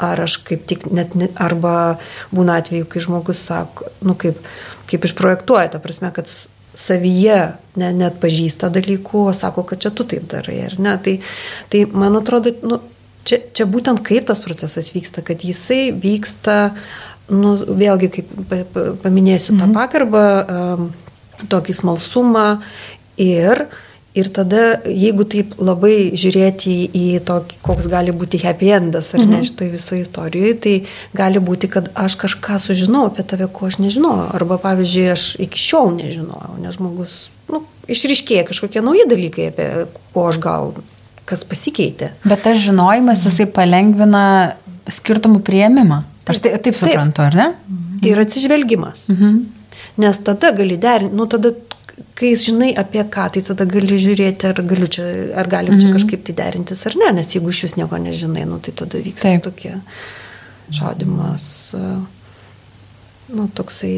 [0.01, 1.99] ar aš kaip tik net, arba
[2.33, 4.39] būna atveju, kai žmogus sako, nu kaip,
[4.91, 6.31] kaip išprojektuoja, ta prasme, kad
[6.73, 7.41] savyje
[7.77, 10.95] ne, net pažįsta dalykų, o sako, kad čia tu taip darai, ar ne.
[11.05, 11.19] Tai,
[11.73, 12.81] tai man atrodo, nu,
[13.29, 16.59] čia, čia būtent kaip tas procesas vyksta, kad jisai vyksta,
[17.33, 19.63] nu, vėlgi, kaip pa- pa- paminėsiu mhm.
[19.63, 20.93] tą pagarbą, um,
[21.53, 22.47] tokį smalsumą
[23.21, 23.67] ir
[24.13, 29.39] Ir tada, jeigu taip labai žiūrėti į, tokį, koks gali būti happy endas ar ne
[29.49, 30.75] šitoje visoje istorijoje, tai
[31.17, 34.29] gali būti, kad aš kažką sužinau apie tave, ko aš nežinojau.
[34.37, 37.17] Arba, pavyzdžiui, aš iki šiol nežinojau, nes žmogus,
[37.49, 39.71] nu, išriškėja kažkokie nauji dalykai, apie
[40.13, 40.75] ko aš gal,
[41.29, 42.13] kas pasikeitė.
[42.27, 44.25] Bet tas žinojimas, jisai palengvina
[44.91, 46.03] skirtumų prieimimą.
[46.31, 47.49] Aš tai, taip suprantu, ar ne?
[48.07, 49.07] Ir atsižvelgimas.
[49.11, 49.43] Mhm.
[50.03, 51.53] Nes tada gali derinti, nu tada,
[52.17, 55.07] kai žinai apie ką, tai tada gali žiūrėti, ar, čia,
[55.39, 58.61] ar galim čia kažkaip tai derintis ar ne, nes jeigu iš vis nieko nežinai, nu,
[58.63, 59.43] tai tada vyksta Taip.
[59.43, 59.51] Taip.
[59.51, 61.91] tokie šaudimas, e,
[63.37, 63.93] nu, toksai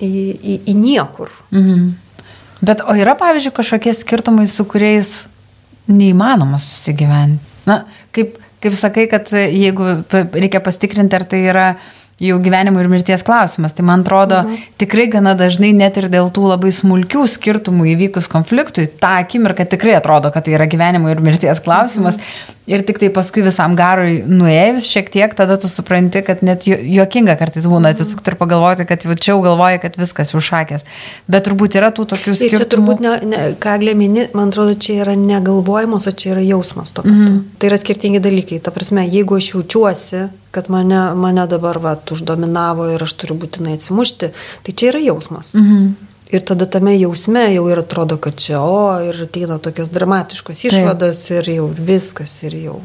[0.00, 1.34] į, į, į niekur.
[1.52, 1.90] Mhm.
[2.62, 5.26] Bet o yra, pavyzdžiui, kažkokie skirtumai, su kuriais
[5.90, 7.50] neįmanoma susigyventi.
[7.66, 7.82] Na,
[8.14, 11.66] kaip, kaip sakai, kad jeigu reikia pastikrinti, ar tai yra
[12.22, 14.74] jau gyvenimo ir mirties klausimas, tai man atrodo mhm.
[14.78, 19.96] tikrai gana dažnai net ir dėl tų labai smulkių skirtumų įvykus konfliktui, tą akimirką tikrai
[19.98, 22.20] atrodo, kad tai yra gyvenimo ir mirties klausimas.
[22.20, 22.60] Mhm.
[22.66, 26.78] Ir tik tai paskui visam garui nuėjus šiek tiek, tada tu supranti, kad net ju-
[26.78, 30.86] juokinga kartais būna atsisukti ir pagalvoti, kad jau čia jau galvoji, kad viskas jau šakės.
[31.26, 32.68] Bet turbūt yra tų tokių Ir čia skirtumų.
[32.70, 37.08] turbūt, ne, ne, ką glėmini, man atrodo, čia yra negalvojimas, o čia yra jausmas metu.
[37.08, 37.42] Mm -hmm.
[37.58, 38.60] Tai yra skirtingi dalykai.
[38.60, 43.74] Ta prasme, jeigu aš jaučiuosi, kad mane, mane dabar va, uždominavo ir aš turiu būtinai
[43.74, 44.28] atsimušti,
[44.62, 45.54] tai čia yra jausmas.
[45.54, 45.96] Mm.
[46.32, 51.20] Ir tada tame jausme jau ir atrodo, kad čia, o, ir ateina tokios dramatiškos išvados
[51.34, 52.78] ir jau viskas, ir jau.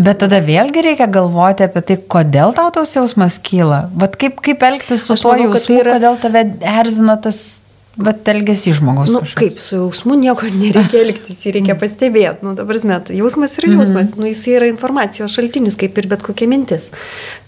[0.00, 3.82] Bet tada vėlgi reikia galvoti apie tai, kodėl tau tos jausmas kyla.
[4.00, 6.44] Vat kaip, kaip elgtis su tuo jausmu, tai yra- kodėl tave
[6.80, 7.60] erzina tas
[8.00, 9.12] vat, elgesys žmogaus.
[9.12, 9.36] Nu, kažkoks.
[9.42, 12.46] kaip su jausmu nieko nereikia elgtis, jį reikia pastebėti.
[12.46, 14.24] Nu, dabar mes, jausmas yra jausmas, mm -hmm.
[14.24, 16.90] nu, jis yra informacijos šaltinis, kaip ir bet kokia mintis.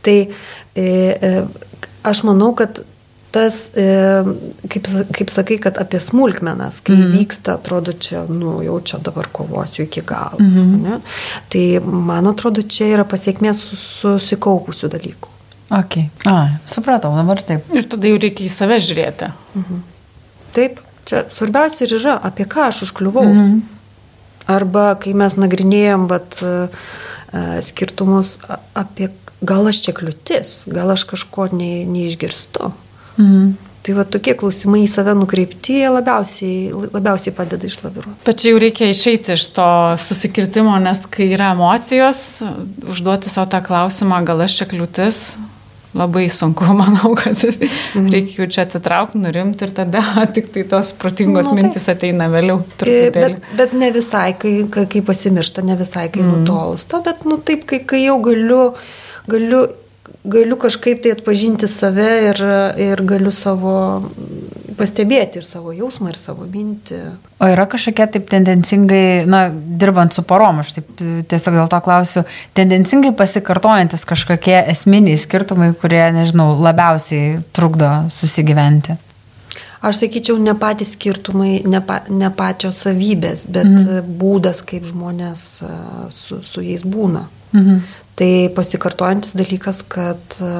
[0.03, 0.19] Tai
[0.77, 1.45] e, e,
[2.03, 2.85] aš manau, kad
[3.33, 3.87] tas, e,
[4.69, 7.13] kaip, kaip sakai, kad apie smulkmenas, kai mhm.
[7.17, 10.41] vyksta, atrodo, čia, nu, jau čia dabar kovosiu iki galo.
[10.41, 10.75] Mhm.
[10.85, 10.99] Ne?
[11.53, 15.31] Tai man atrodo, čia yra pasiekmė susikaupusių dalykų.
[15.73, 15.99] Ok.
[16.29, 16.37] A,
[16.69, 17.71] supratau, dabar taip.
[17.73, 19.31] Ir tada jau reikia į save žiūrėti.
[19.57, 19.85] Mhm.
[20.53, 23.25] Taip, čia svarbiausia ir yra, apie ką aš užkliuvau.
[23.31, 23.63] Mhm.
[24.53, 26.37] Arba kai mes nagrinėjom vat,
[27.63, 28.37] skirtumus
[28.77, 29.09] apie,
[29.41, 32.73] gal aš čia kliūtis, gal aš kažko ne, neišgirstu.
[33.19, 33.53] Mhm.
[33.83, 38.35] Tai va tokie klausimai į save nukreipti labiausiai, labiausiai padeda išlaviruoti.
[38.39, 42.21] Čia jau reikia išeiti iš to susikirtimo, nes kai yra emocijos,
[42.87, 45.19] užduoti savo tą klausimą, gal aš čia kliūtis,
[45.99, 48.07] labai sunku, manau, kad mm.
[48.15, 52.31] reikia jau čia atsitraukti, nurimti ir tada tik tai tos protingos nu, mintis tai, ateina
[52.31, 52.63] vėliau.
[52.79, 53.35] Truputėlį.
[53.35, 56.43] Bet, bet ne visai, kai, kai, kai pasimiršta, ne visai, kai mm.
[56.47, 58.65] nutolsta, bet nu taip, kai, kai jau galiu,
[59.27, 59.67] galiu
[60.25, 62.43] galiu kažkaip tai atpažinti save ir,
[62.81, 63.75] ir galiu savo
[64.79, 67.01] pastebėti ir savo jausmą, ir savo mintį.
[67.43, 70.91] O yra kažkokia taip tendencingai, na, dirbant su porom, aš taip
[71.31, 72.25] tiesiog dėl to klausiu,
[72.59, 78.99] tendencingai pasikartojantis kažkokie esminiai skirtumai, kurie, nežinau, labiausiai trukdo susigyventi?
[79.83, 84.13] Aš sakyčiau, ne patys skirtumai, ne, pa, ne pačios savybės, bet mm.
[84.21, 85.47] būdas, kaip žmonės
[86.15, 87.27] su, su jais būna.
[87.53, 87.81] Mhm.
[88.19, 90.51] Tai pasikartojantis dalykas, kad e,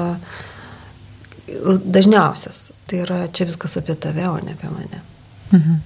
[1.85, 5.03] dažniausias, tai yra čia viskas apie tave, o ne apie mane.
[5.51, 5.77] Mhm.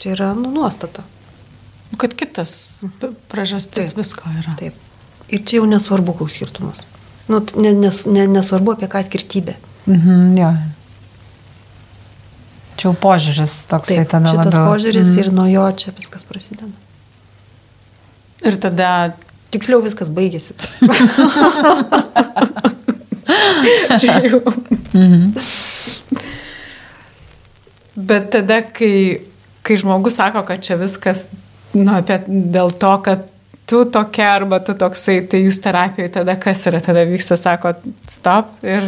[0.00, 1.02] Čia yra nu, nuostata.
[2.00, 2.82] Kad kitas
[3.28, 4.54] priežastis visko yra.
[4.60, 4.76] Taip.
[5.30, 6.82] Ir čia jau nesvarbu, koks skirtumas.
[7.30, 7.40] Nu,
[7.78, 9.56] nes, ne, nesvarbu apie ką skirtybė.
[9.86, 10.50] Mhm, jo.
[12.80, 14.32] Čia jau požiūris toksai Taip, tada.
[14.32, 14.70] Šitas labiau.
[14.72, 15.18] požiūris mhm.
[15.20, 16.72] ir nuo jo čia viskas prasideda.
[18.40, 18.90] Ir tada
[19.50, 20.54] Tiksliau viskas baigėsi.
[24.94, 25.32] mhm.
[28.00, 28.94] Bet tada, kai,
[29.66, 31.26] kai žmogus sako, kad čia viskas
[31.74, 33.26] nu, apie, dėl to, kad
[33.70, 37.74] tu tokia arba tu toksai, tai jūs terapijoje tada kas yra, tada vyksta, sako,
[38.10, 38.82] stop ir,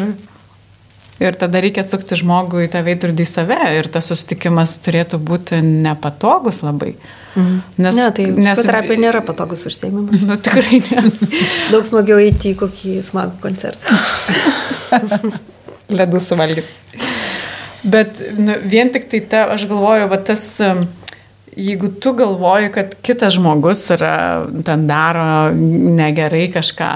[1.23, 5.61] ir tada reikia atsukti žmogų į tą veidrodį į save ir tas susitikimas turėtų būti
[5.63, 6.95] nepatogus labai.
[6.97, 7.59] Mhm Mhm.
[7.81, 10.23] Nes, ne, tai nes terapija nėra patogus užsiemimas.
[10.29, 11.05] Nu, tikrai ne.
[11.73, 14.01] Daug smagiau eiti į kokį smagų koncertą.
[15.99, 16.69] Ledų suvalgyti.
[17.83, 20.45] Bet nu, vien tik tai ta, aš galvoju, va tas,
[21.59, 24.15] jeigu tu galvoji, kad kitas žmogus yra,
[24.65, 26.93] ten daro negerai kažką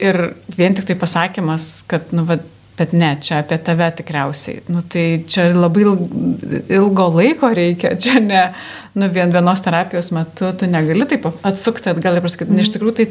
[0.00, 0.18] ir
[0.56, 2.40] vien tik tai pasakymas, kad, nu, va,
[2.80, 4.62] Bet ne, čia apie tave tikriausiai.
[4.72, 5.82] Nu, tai čia labai
[6.72, 7.92] ilgo laiko reikia.
[8.02, 8.44] Čia ne
[8.96, 12.62] nu, vien vienos terapijos metu tu negali taip atsukti atgal ir pasakyti, mm.
[12.64, 13.06] iš tikrųjų tai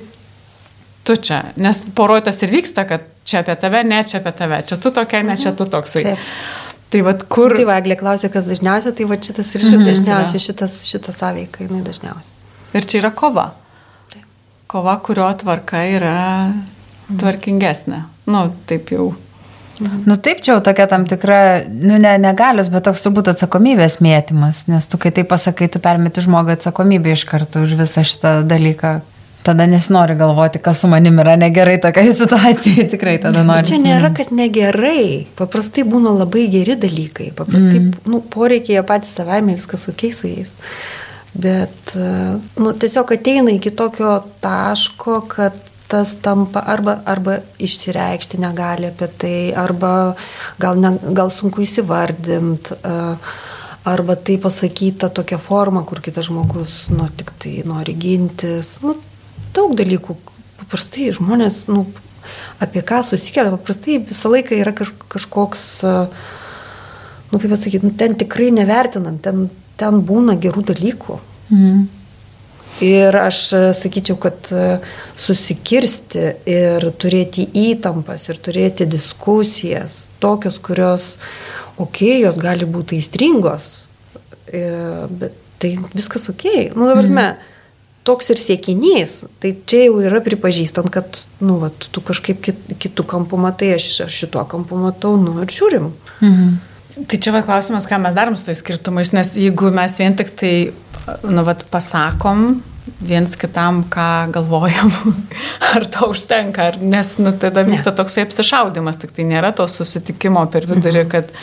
[1.10, 1.44] tu čia.
[1.62, 4.60] Nes porotas ir vyksta, kad čia apie tave, ne čia apie tave.
[4.66, 5.72] Čia tu tokia, ne čia tu mhm.
[5.76, 6.04] toksai.
[6.10, 6.26] Taip.
[6.90, 7.54] Tai vad kur.
[7.54, 11.22] Tai Vaglė klausė, kas dažniausiai, tai va šitas ir šitas mm -hmm, dažniausiai, šitas, šitas
[11.22, 12.34] sąveika, jinai dažniausiai.
[12.74, 13.52] Ir čia yra kova.
[14.10, 14.26] Taip.
[14.68, 16.18] Kova, kurio tvarka yra
[17.20, 18.04] tvarkingesnė.
[18.26, 19.14] Nu, taip jau
[19.80, 20.02] Mhm.
[20.06, 24.66] Nu taip, čia jau tokia tam tikra, nu ne negalius, bet toks turbūt atsakomybės mėtymas,
[24.68, 29.00] nes tu kai tai pasakai, tu permeti žmogui atsakomybę iš karto už visą šitą dalyką.
[29.40, 33.70] Tada nesinori galvoti, kas su manim yra negerai tokia situacija, tikrai tada nori.
[33.70, 38.10] Čia nėra, kad negerai, paprastai būna labai geri dalykai, paprastai mm.
[38.12, 40.52] nu, poreikiai patys savaime viskas ok su jais.
[41.40, 41.96] Bet
[42.60, 49.38] nu, tiesiog ateina iki tokio taško, kad tas tampa arba, arba išsireikšti negali apie tai,
[49.58, 50.14] arba
[50.62, 52.78] gal, ne, gal sunku įsivardinti,
[53.90, 58.76] arba tai pasakyta tokia forma, kur kitas žmogus nu, tik tai nori gintis.
[58.86, 58.96] Nu,
[59.56, 60.18] daug dalykų.
[60.60, 61.88] Paprastai žmonės, nu,
[62.62, 65.64] apie ką susikelia, paprastai visą laiką yra kaž, kažkoks,
[67.32, 69.48] nu, kaip pasakyti, nu, ten tikrai nevertinant, ten,
[69.80, 71.24] ten būna gerų dalykų.
[71.50, 71.88] Mhm.
[72.80, 74.80] Ir aš e, sakyčiau, kad e,
[75.20, 81.10] susikirsti ir turėti įtampas ir turėti diskusijas, tokios, kurios,
[81.76, 83.90] okei, okay, jos gali būti įstringos,
[84.48, 84.64] e,
[85.12, 86.70] bet tai viskas okei.
[86.70, 86.78] Okay.
[86.78, 87.44] Nu, dabar, mhm.
[88.08, 93.04] toks ir siekinys, tai čia jau yra pripažįstant, kad, nu, vat, tu kažkaip kit, kitų
[93.12, 95.92] kampų matai, aš, aš šituo kampu matau, nu ir žiūrim.
[96.24, 96.58] Mhm.
[97.10, 100.34] Tai čia va klausimas, ką mes darom su tais skirtumais, nes jeigu mes vien tik
[100.40, 100.54] tai,
[101.28, 102.62] nu, vat, pasakom
[103.00, 104.92] viens kitam, ką galvojam,
[105.76, 110.46] ar to užtenka, ar, nes nu, tada vyksta toksai apsišaudimas, tik tai nėra to susitikimo
[110.52, 111.12] per vidurį, mhm.
[111.14, 111.34] kad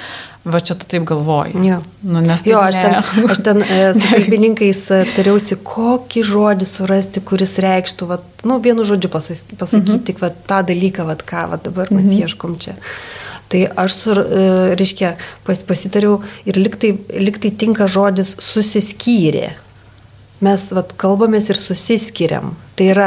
[0.47, 1.57] va čia tu taip galvoji.
[1.67, 2.97] Jo, nu, jo aš, ten,
[3.33, 8.87] aš ten e, su kalbininkais e, tariausi, kokį žodį surasti, kuris reikštų, va, nu, vienu
[8.87, 10.21] žodžiu pasakyti, mhm.
[10.23, 12.27] va, tą dalyką, va, ką va, dabar mes mhm.
[12.27, 12.77] ieškom čia.
[13.51, 14.47] Tai aš, sur, e,
[14.79, 15.17] reiškia,
[15.47, 19.55] pas, pasitariau ir liktai, liktai tinka žodis susiskyrė.
[20.45, 22.53] Mes vat, kalbamės ir susiskiriam.
[22.77, 23.07] Tai yra,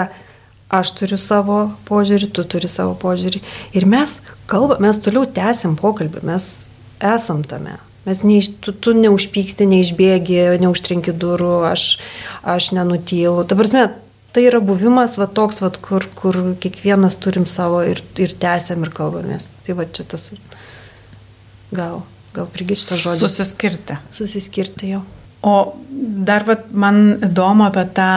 [0.74, 1.60] aš turiu savo
[1.90, 3.42] požiūrį, tu turi savo požiūrį.
[3.78, 4.18] Ir mes
[4.50, 6.50] kalbame, mes toliau tęsim pokalbį, mes
[7.06, 7.78] esam tame.
[8.08, 12.00] Mes neiš, tu, tu neužpyksti, neišbėgi, neužtrinki durų, aš,
[12.48, 13.44] aš nenutylu.
[13.46, 13.84] Ta prasme,
[14.34, 18.94] tai yra buvimas va toks, va, kur, kur kiekvienas turim savo ir, ir tęsiam ir
[18.96, 19.52] kalbamės.
[19.66, 20.32] Tai va čia tas
[21.76, 22.02] gal,
[22.34, 23.28] gal prigįsta žodis.
[23.28, 24.00] Susiskirti.
[24.16, 25.04] Susiskirti jau.
[25.42, 25.56] O
[26.30, 28.12] dar va, man įdomu apie tą,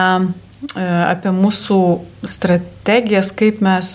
[0.75, 1.79] e, apie mūsų
[2.27, 3.89] strategijas, kaip mes,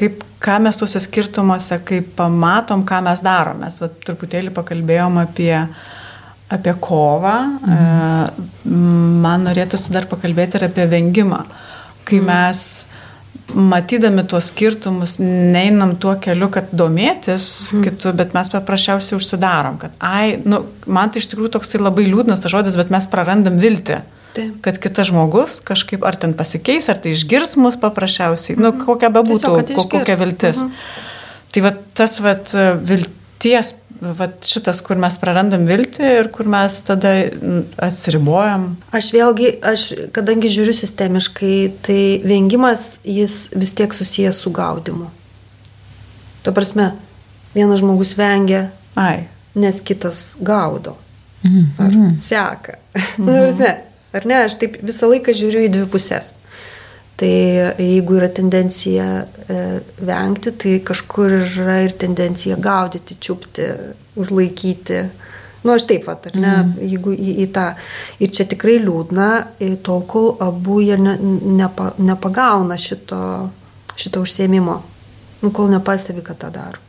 [0.00, 3.60] kaip, ką mes tuose skirtumuose, kaip pamatom, ką mes darom.
[3.64, 5.54] Mes va, truputėlį pakalbėjom apie
[6.50, 8.78] apie kovą, mhm.
[9.22, 11.44] man norėtųsi dar pakalbėti ir apie vengimą.
[12.02, 12.26] Kai mhm.
[12.26, 12.64] mes
[13.54, 17.82] matydami tuos skirtumus, neinam tuo keliu, kad domėtis mhm.
[17.86, 22.06] kitų, bet mes paprasčiausiai užsidarom, kad, ai, nu, man tai iš tikrųjų toks tai labai
[22.08, 24.00] liūdnas tas žodis, bet mes prarandam viltį.
[24.30, 24.60] Taip.
[24.62, 28.66] Kad kitas žmogus kažkaip ar ten pasikeis, ar tai išgirs mus paprasčiausiai, mhm.
[28.66, 29.54] nu, kokia bebūtų,
[29.90, 30.62] kokia viltis.
[30.62, 31.08] Mhm.
[31.50, 32.36] Tai va tas va
[32.78, 37.12] vilties vat šitas, kur mes prarandam viltį ir kur mes tada
[37.84, 38.70] atsiribojam.
[38.96, 39.84] Aš vėlgi, aš
[40.16, 45.10] kadangi žiūriu sistemiškai, tai vengimas jis vis tiek susijęs su gaudimu.
[46.40, 46.90] Tuo prasme,
[47.54, 49.26] vienas žmogus vengia, Ai.
[49.54, 50.96] nes kitas gaudo.
[51.44, 51.70] Mhm.
[51.78, 52.78] Ar seka.
[53.20, 53.28] Mhm.
[53.28, 53.70] prasme,
[54.12, 56.32] ar ne, aš taip visą laiką žiūriu į dvi pusės.
[57.20, 59.56] Tai jeigu yra tendencija e,
[60.08, 63.66] vengti, tai kažkur yra ir tendencija gaudyti, čiupti,
[64.16, 65.02] užlaikyti.
[65.60, 66.78] Nu, aš taip pat, ar ne, mm.
[66.88, 67.66] jeigu į, į tą.
[68.24, 69.28] Ir čia tikrai liūdna,
[69.84, 71.18] tol kol abu jie ne,
[71.60, 73.20] nepa, nepagauna šito,
[74.00, 74.78] šito užsiemimo,
[75.44, 76.80] nu, kol nepastebi, kad tą daro.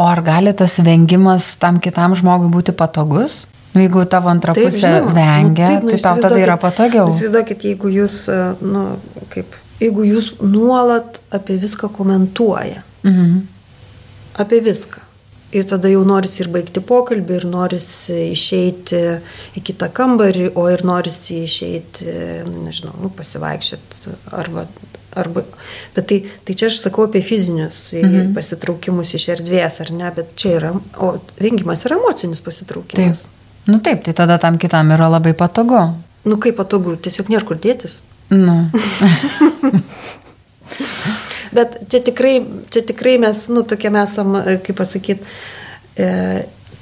[0.00, 3.42] O ar gali tas vengimas tam kitam žmogui būti patogus?
[3.72, 5.12] Nu, jeigu tavo antra taip, pusė žinoma.
[5.16, 7.08] vengia, nu, taip, nu, tai tau tada yra patogiau.
[7.08, 8.82] Įsivaizduokit, jeigu jūs, e, nu,
[9.32, 12.84] kaip, jeigu jūs nuolat apie viską komentuoja.
[13.06, 13.40] Mhm.
[14.42, 15.08] Apie viską.
[15.52, 19.00] Ir tada jau norisi ir baigti pokalbį, ir norisi išeiti
[19.56, 22.08] į kitą kambarį, o ir norisi išeiti,
[22.48, 24.66] nu, nežinau, nu, pasivaikščioti arba
[25.12, 25.42] Arba,
[25.92, 28.30] bet tai, tai čia aš sakau apie fizinius -hmm.
[28.34, 33.20] pasitraukimus iš erdvės, ar ne, bet čia yra, o vengimas yra emocinis pasitraukimas.
[33.20, 33.41] Taip.
[33.64, 35.78] Nu taip, tai tada tam kitam yra labai patogu.
[36.26, 38.00] Nu kaip patogu, tiesiog nėra kur dėtis.
[38.30, 38.64] Nu.
[41.56, 42.34] Bet čia tikrai,
[42.72, 45.20] čia tikrai mes, nu, tokie mes esam, kaip pasakyti,
[46.00, 46.06] e,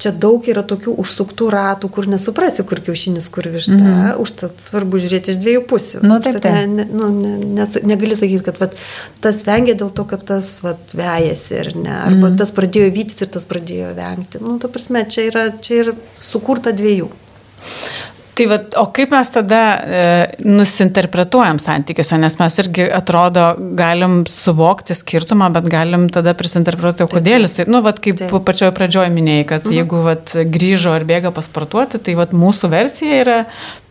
[0.00, 3.76] čia daug yra tokių užsuktų ratų, kur nesuprasi, kur kiaušinis, kur višta.
[3.76, 4.20] Mm -hmm.
[4.24, 6.02] Užtat svarbu žiūrėti iš dviejų pusių.
[6.02, 6.54] Nu, taip, taip.
[6.54, 8.76] Ne, ne, nu, ne, nes, negali sakyti, kad vat,
[9.20, 11.90] tas vengia dėl to, kad tas vat, vejasi ir ne.
[11.90, 12.38] Arba mm -hmm.
[12.38, 14.38] tas pradėjo vytis ir tas pradėjo vengti.
[14.40, 17.08] Nu, ta prasme, čia yra, čia yra sukurta dviejų.
[18.40, 20.04] Tai va, o kaip mes tada e,
[20.48, 27.58] nusinterpretuojam santykiuose, nes mes irgi atrodo galim suvokti skirtumą, bet galim tada prisinterpretuoti, kodėl jis.
[27.58, 28.32] Tai, nu, va, kaip Taip.
[28.46, 29.76] pačioje pradžioje minėjai, kad mhm.
[29.76, 30.14] jeigu va,
[30.56, 33.36] grįžo ar bėga pasportuoti, tai va, mūsų versija yra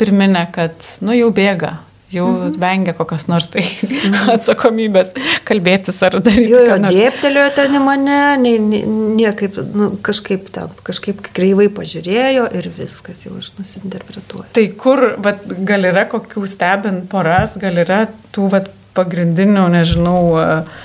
[0.02, 1.76] pirminė, kad, nu, jau bėga,
[2.14, 2.56] jau mhm.
[2.62, 4.30] vengia kokios nors tai mhm.
[4.36, 5.14] atsakomybės
[5.48, 6.52] kalbėtis ar daryti.
[6.54, 8.82] Jo, jo dėptelėjo ten į mane, ne, ne,
[9.20, 14.50] niekaip, nu, kažkaip ten, kažkaip kreivai pažiūrėjo ir viskas jau aš nusinterpretuoju.
[14.58, 18.06] Tai kur, vat, gal yra kokių stebint poras, gal yra
[18.36, 20.80] tų vat, pagrindinių, nežinau, uh,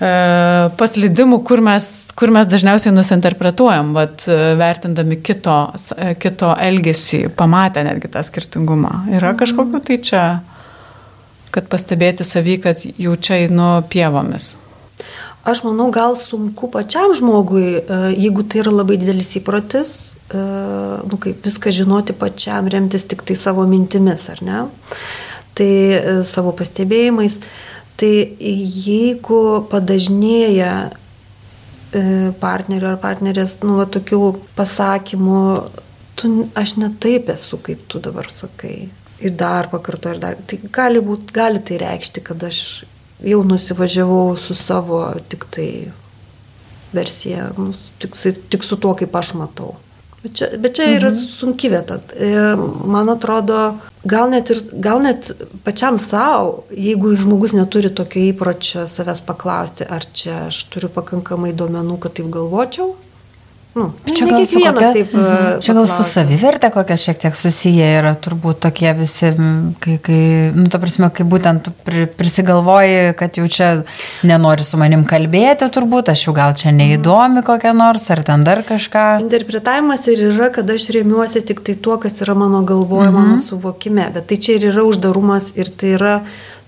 [0.00, 0.10] E,
[0.80, 1.86] paslydimų, kur mes,
[2.16, 5.56] kur mes dažniausiai nusinterpretuojam, vat, e, vertindami kito,
[5.92, 8.94] e, kito elgesį, pamatę netgi tą skirtingumą.
[9.12, 9.40] Yra mhm.
[9.42, 10.24] kažkokiu tai čia,
[11.52, 14.54] kad pastebėti savį, kad jau čia einu pievomis.
[15.44, 17.80] Aš manau, gal sunku pačiam žmogui,
[18.12, 19.94] jeigu tai yra labai didelis įprotis,
[20.30, 24.60] nu, kaip viską žinoti pačiam, remtis tik tai savo mintimis, ar ne?
[25.56, 25.70] Tai
[26.28, 27.38] savo pastebėjimais.
[28.00, 32.02] Tai jeigu padažnėja e,
[32.40, 34.20] partnerio ar partnerės, nu, va, tokių
[34.56, 35.42] pasakymų,
[36.16, 38.88] tu, aš netaip esu, kaip tu dabar sakai.
[39.20, 40.38] Ir dar pakarto, ir dar.
[40.48, 42.62] Tai gali, būt, gali tai reikšti, kad aš
[43.20, 45.68] jau nusivažiavau su savo tik tai
[46.96, 48.16] versija, nu, tik,
[48.48, 49.74] tik su tuo, kaip aš matau.
[50.20, 51.20] Bet čia, bet čia yra mhm.
[51.32, 51.96] sunki vieta.
[52.12, 52.32] E,
[52.92, 53.60] man atrodo,
[54.04, 55.30] gal net, ir, gal net
[55.64, 61.96] pačiam savo, jeigu žmogus neturi tokio įpročio savęs paklausti, ar čia aš turiu pakankamai duomenų,
[62.04, 62.92] kad taip galvočiau,
[63.70, 65.26] Nu, Čia gal, kiekvienas kokia, taip, mhm.
[65.30, 69.30] e, čia gal su savivertė kokia šiek tiek susiję yra turbūt tokie visi,
[69.84, 70.18] kai, kai
[70.56, 73.70] nu, ta prasme, kai būtent pri, prisigalvoji, kad jau čia
[74.26, 78.64] nenori su manim kalbėti, turbūt, aš jau gal čia neįdomi kokia nors, ar ten dar
[78.66, 79.06] kažką.
[79.22, 84.10] Interpretavimas ir yra, kad aš remiuosi tik tai tuo, kas yra mano galvoje, mano suvokime.
[84.16, 86.16] Bet tai čia ir yra uždarumas ir tai yra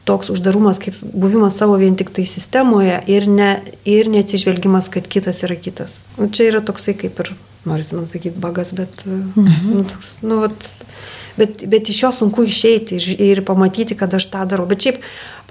[0.05, 3.55] toks uždarumas kaip buvimas savo vien tik tai sistemoje ir, ne,
[3.89, 6.01] ir neatsižvelgimas, kad kitas yra kitas.
[6.19, 7.33] Nu, čia yra toksai kaip ir,
[7.69, 9.71] noriu man sakyti, bagas, bet, mhm.
[9.71, 10.71] nu, toks, nu, vat,
[11.39, 14.67] bet, bet iš jo sunku išeiti ir, ir pamatyti, kad aš tą darau.
[14.71, 14.99] Bet šiaip,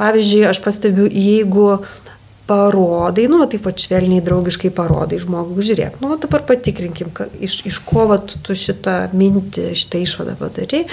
[0.02, 1.70] pavyzdžiui, aš pastebiu, jeigu
[2.52, 8.10] parodai, nu, taip pat švelniai, draugiškai parodai žmogui, žiūrėk, nu, dabar patikrinkim, iš, iš ko
[8.12, 10.84] va, tu, šitą mintį, šitą išvadą padarai.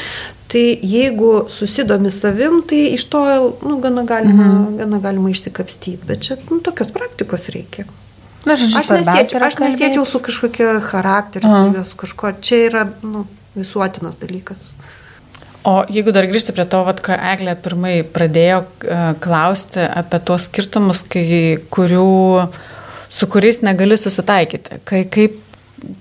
[0.48, 3.22] Tai jeigu susidomi savim, tai iš to,
[3.66, 4.76] nu, gana galima, mhm.
[4.82, 7.88] gana galima išsikapstyti, bet čia, nu, tokios praktikos reikia.
[8.46, 12.30] Na, žodžiu, Aš nesiečiau, aš nesiečiau su kažkokia charakteriu, savijos, kažko.
[12.40, 13.26] Čia yra, nu,
[13.58, 14.70] visuotinas dalykas.
[15.68, 20.46] O jeigu dar grįžti prie to, vat, ką Eglė pirmai pradėjo e, klausti apie tuos
[20.48, 22.06] skirtumus, kai, kurių,
[23.12, 24.80] su kuriais negali susitaikyti.
[24.88, 25.36] Kai, kaip,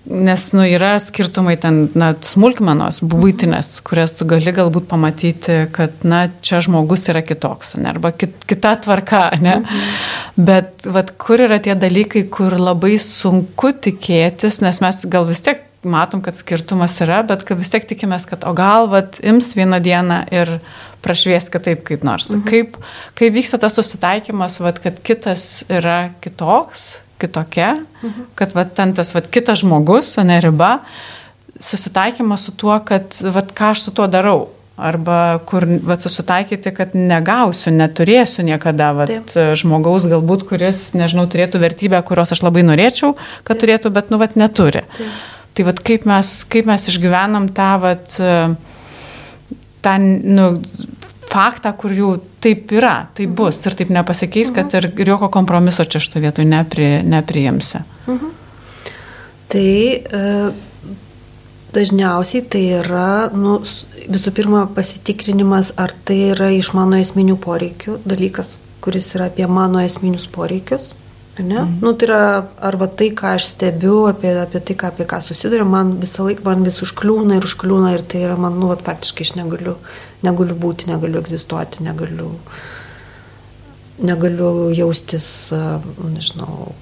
[0.07, 6.25] nes nu, yra skirtumai ten, na, smulkmenos, būtinės, kurias tu gali galbūt pamatyti, kad, na,
[6.41, 9.59] čia žmogus yra kitoks, ne, arba kit, kita tvarka, ne.
[10.39, 15.66] Bet, vat, kur yra tie dalykai, kur labai sunku tikėtis, nes mes gal vis tiek
[15.83, 19.79] matom, kad skirtumas yra, bet kad vis tiek tikimės, kad o gal vat, ims vieną
[19.83, 20.57] dieną ir
[21.05, 22.31] prašvies kitaip kaip nors.
[22.33, 22.45] Mhm.
[22.47, 22.79] Kaip,
[23.17, 28.33] kaip vyksta tas susitaikymas, vat, kad kitas yra kitoks, kitokia, mhm.
[28.37, 30.77] kad vat, ten tas vat, kitas žmogus, o ne riba,
[31.59, 34.47] susitaikymas su tuo, kad vat, ką aš su tuo darau.
[34.77, 39.55] Arba kur vat, susitaikyti, kad negausiu, neturėsiu niekada vat, Taip.
[39.57, 43.63] žmogaus, galbūt, kuris, nežinau, turėtų vertybę, kurios aš labai norėčiau, kad Taip.
[43.63, 44.85] turėtų, bet, nu, vat, neturi.
[44.93, 45.17] Taip.
[45.57, 48.19] Tai vat, kaip, mes, kaip mes išgyvenam tą, vat,
[49.81, 50.45] tą nu,
[51.27, 52.11] faktą, kur jau
[52.43, 56.45] taip yra, tai bus ir taip nepasikeis, kad ir, ir jokio kompromiso čia šito vietoj
[56.47, 57.81] nepri, nepriimsi.
[58.07, 58.35] Mhm.
[59.47, 60.21] Tai e,
[61.75, 63.57] dažniausiai tai yra, nu,
[64.11, 69.83] visų pirma, pasitikrinimas, ar tai yra iš mano esminių poreikių dalykas, kuris yra apie mano
[69.83, 70.91] esminius poreikius.
[71.39, 71.59] Ne?
[71.61, 71.77] Mhm.
[71.81, 72.21] Nu, tai yra
[72.69, 76.45] arba tai, ką aš stebiu, apie, apie tai, ką, apie ką susiduriu, man visą laiką
[76.47, 79.77] man vis užkliūna ir užkliūna ir tai yra man, nu, vat, faktiškai aš negaliu,
[80.25, 82.33] negaliu būti, negaliu egzistuoti, negaliu,
[84.01, 85.29] negaliu jaustis,
[86.01, 86.73] nežinau,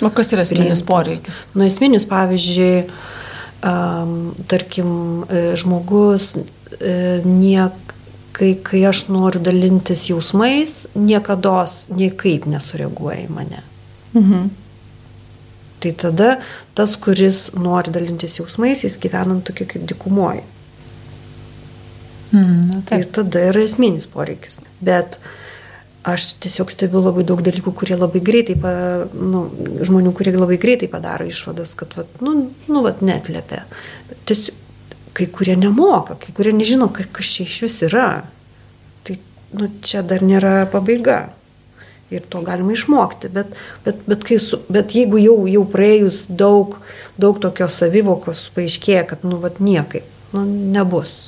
[0.00, 1.42] O kas yra esminis poreikis?
[1.58, 2.84] Nu, esminis, pavyzdžiui,
[3.66, 4.12] um,
[4.50, 4.90] tarkim,
[5.26, 6.92] e, žmogus e,
[7.26, 7.94] niek,
[8.36, 13.64] kai, kai aš noriu dalintis jausmais, niekada niekaip nesureaguoja į mane.
[14.14, 14.48] Mhm.
[15.78, 16.40] Tai tada
[16.74, 20.42] tas, kuris nori dalintis jausmais, jis gyvena tokia kaip dikumoji.
[22.32, 24.58] Mm, Tai tada yra esminis poreikis.
[24.84, 25.18] Bet
[26.08, 28.72] aš tiesiog stebiu labai daug dalykų, kurie labai greitai, pa,
[29.14, 29.46] nu,
[29.84, 33.62] žmonių, kurie labai greitai padaro išvadas, kad, vat, nu, nu, vat, netlėpia.
[34.28, 34.54] Tiesiog,
[35.16, 38.24] kai kurie nemoka, kai kurie nežino, ka- kas čia iš vis yra.
[39.04, 39.18] Tai,
[39.58, 41.32] nu, čia dar nėra pabaiga.
[42.10, 43.28] Ir to galima išmokti.
[43.32, 43.52] Bet,
[43.84, 46.78] bet, bet, kai su, bet jeigu jau, jau praėjus daug,
[47.20, 51.26] daug tokios savivokos paaiškėja, kad, nu, vat, niekaip, nu, nebus.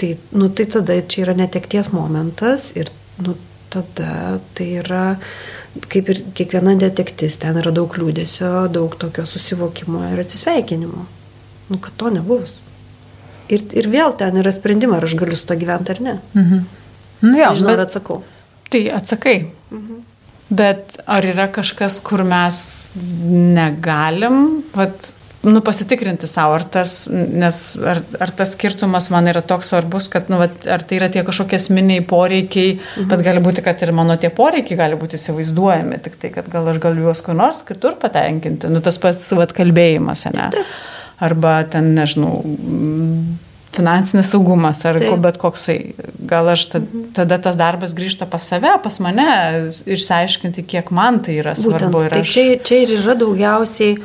[0.00, 3.34] Tai, nu, tai tada čia yra netekties momentas ir nu,
[3.70, 5.04] tada tai yra,
[5.90, 11.06] kaip ir kiekviena detektis, ten yra daug liūdėsio, daug tokio susivokimo ir atsisveikinimo.
[11.70, 12.58] Nu, kad to nebus.
[13.50, 16.18] Ir, ir vėl ten yra sprendimai, ar aš galiu su to gyventi ar ne.
[16.34, 16.68] Mhm.
[17.20, 18.22] Nu, jo, Nežinau, ar bet, atsakau.
[18.70, 19.38] Tai atsakai.
[19.70, 20.04] Mhm.
[20.50, 22.56] Bet ar yra kažkas, kur mes
[23.54, 25.12] negalim, vat,
[25.46, 30.26] nu, pasitikrinti savo, ar tas, nes, ar, ar tas skirtumas man yra toks svarbus, kad,
[30.32, 33.10] nu, vat, ar tai yra tie kažkokie esminiai poreikiai, mhm.
[33.12, 36.66] bet gali būti, kad ir mano tie poreikiai gali būti įsivaizduojami, tik tai, kad gal
[36.72, 40.50] aš galiu juos kur nors kitur patenkinti, nu, tas pats, vat, kalbėjimas, ne?
[41.22, 42.40] Arba ten, nežinau,
[43.72, 45.22] finansinis saugumas ar ko, Taip.
[45.24, 45.78] bet koksai.
[46.26, 49.28] Gal aš tad, tada tas darbas grįžta pas save, pas mane,
[49.86, 51.92] išsiaiškinti, kiek man tai yra svarbu.
[51.94, 53.96] Būtent, ir tai aš- čia, čia ir yra daugiausiai,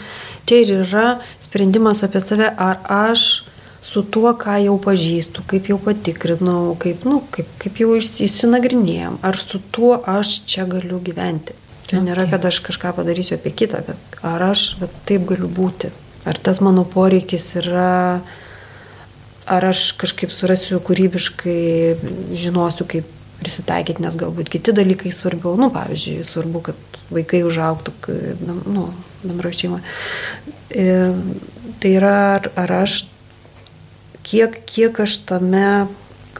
[0.46, 1.08] čia ir yra
[1.40, 3.44] sprendimas apie save, ar aš
[3.86, 9.20] su tuo, ką jau pažįstu, kaip jau patikrinau, kaip, nu, kaip, kaip jau išsi- išsinagrinėjom,
[9.22, 11.54] ar su tuo aš čia galiu gyventi.
[11.88, 15.92] Tai nėra, kad aš kažką padarysiu apie kitą, bet ar aš bet taip galiu būti.
[16.26, 18.22] Ar tas mano poreikis yra,
[19.46, 21.60] ar aš kažkaip surasiu kūrybiškai,
[22.38, 23.10] žinosiu, kaip
[23.42, 25.58] prisitaikyti, nes galbūt kiti dalykai svarbiau.
[25.60, 27.94] Nu, pavyzdžiui, svarbu, kad vaikai užauktų
[28.66, 28.88] nu,
[29.24, 29.84] bendroje šeimoje.
[30.74, 30.88] E,
[31.82, 33.04] tai yra, ar, ar aš,
[34.26, 35.68] kiek, kiek aš tame,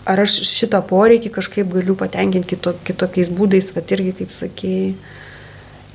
[0.06, 4.96] ar aš šitą poreikį kažkaip galiu patenkinti kito, kitokiais būdais, va irgi, kaip sakėjai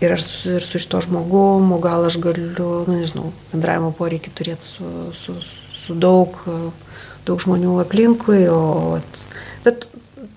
[0.00, 4.66] ir, su, ir su šito žmogum, o gal aš galiu, nu, nežinau, bendravimo poreikį turėti
[4.66, 5.36] su, su,
[5.76, 6.38] su daug,
[7.31, 8.43] daug žmonių aplinkui.
[8.53, 8.99] O,
[9.64, 9.89] bet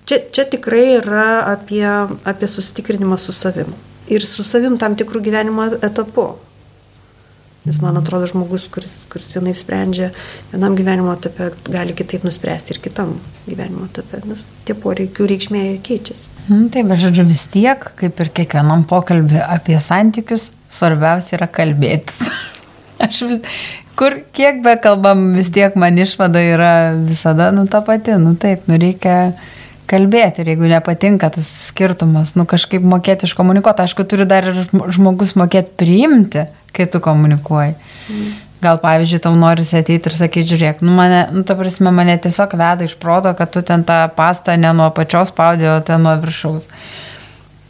[0.08, 1.84] čia, čia tikrai yra apie,
[2.24, 3.74] apie susitikrinimą su savim.
[4.12, 6.34] Ir su savim tam tikrų gyvenimo etapu.
[7.64, 10.10] Nes man atrodo, žmogus, kuris, kuris vienaip sprendžia
[10.50, 13.14] vienam gyvenimo etape, gali kitaip nuspręsti ir kitam
[13.46, 16.28] gyvenimo etape, nes tie poreikių reikšmė keičiasi.
[16.50, 22.28] Mm, taip, bet žodžiu, vis tiek, kaip ir kiekvienam pokalbį apie santykius, svarbiausia yra kalbėtis.
[23.08, 23.56] Aš vis,
[23.98, 28.66] kur kiek be kalbam, vis tiek man išvada yra visada, nu ta pati, nu taip,
[28.70, 29.34] nu reikia
[29.90, 33.84] kalbėti ir jeigu nepatinka tas skirtumas, nu kažkaip mokėti iškomunikuoti.
[33.84, 34.64] Aišku, turi dar ir
[34.96, 37.76] žmogus mokėti priimti, kai tu komunikuoji.
[38.08, 38.32] Mm.
[38.64, 42.56] Gal pavyzdžiui, tau norisi ateiti ir sakyti, žiūrėk, nu, mane, nu, ta prasme, mane tiesiog
[42.56, 46.16] veda iš proto, kad tu ten tą pastą ne nuo pačios spaudė, o ten nuo
[46.22, 46.70] viršaus.
[46.70, 47.03] Mm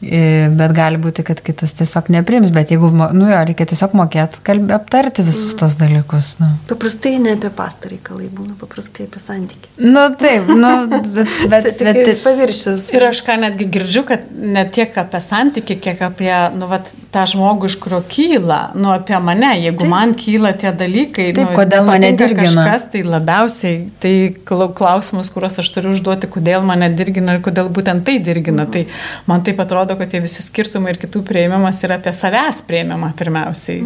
[0.03, 4.75] bet gali būti, kad kitas tiesiog neprims, bet jeigu, nu jo, reikia tiesiog mokėti, kalbė,
[4.77, 5.59] aptarti visus mm.
[5.63, 6.35] tos dalykus.
[6.43, 6.51] Nu.
[6.69, 9.73] Paprastai ne apie pastą reikalai būna, paprastai apie santykį.
[9.85, 11.09] Nu taip, nu, bet,
[11.53, 12.89] bet, bet, bet paviršius.
[12.95, 17.25] Ir aš ką netgi girdžiu, kad ne tiek apie santykį, kiek apie, nu, vat, tą
[17.31, 19.93] žmogų, iš kurio kyla, nu, apie mane, jeigu taip.
[19.93, 22.67] man kyla tie dalykai, taip, nu, kodėl mane dirgina.
[22.67, 24.15] Kažkas tai labiausiai, tai
[24.45, 28.67] klausimus, kuriuos aš turiu užduoti, kodėl mane dirgina ir kodėl būtent tai dirgina.
[28.67, 28.73] Mm.
[28.75, 32.63] Tai man taip atrodo, atrodo, kad tie visi skirtumai ir kitų prieimimas yra apie savęs
[32.69, 33.83] prieimimą pirmiausiai.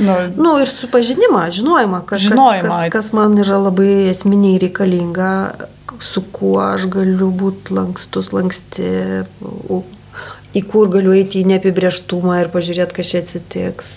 [0.00, 2.68] Nu, nu ir supažinimą, žinojimą, kas, žinojimą.
[2.68, 5.32] Kas, kas, kas man yra labai esminiai reikalinga,
[6.02, 8.88] su kuo aš galiu būti lankstus, lanksti,
[10.54, 13.94] į kur galiu eiti į neapibrieštumą ir pažiūrėti, kas čia atsitiks.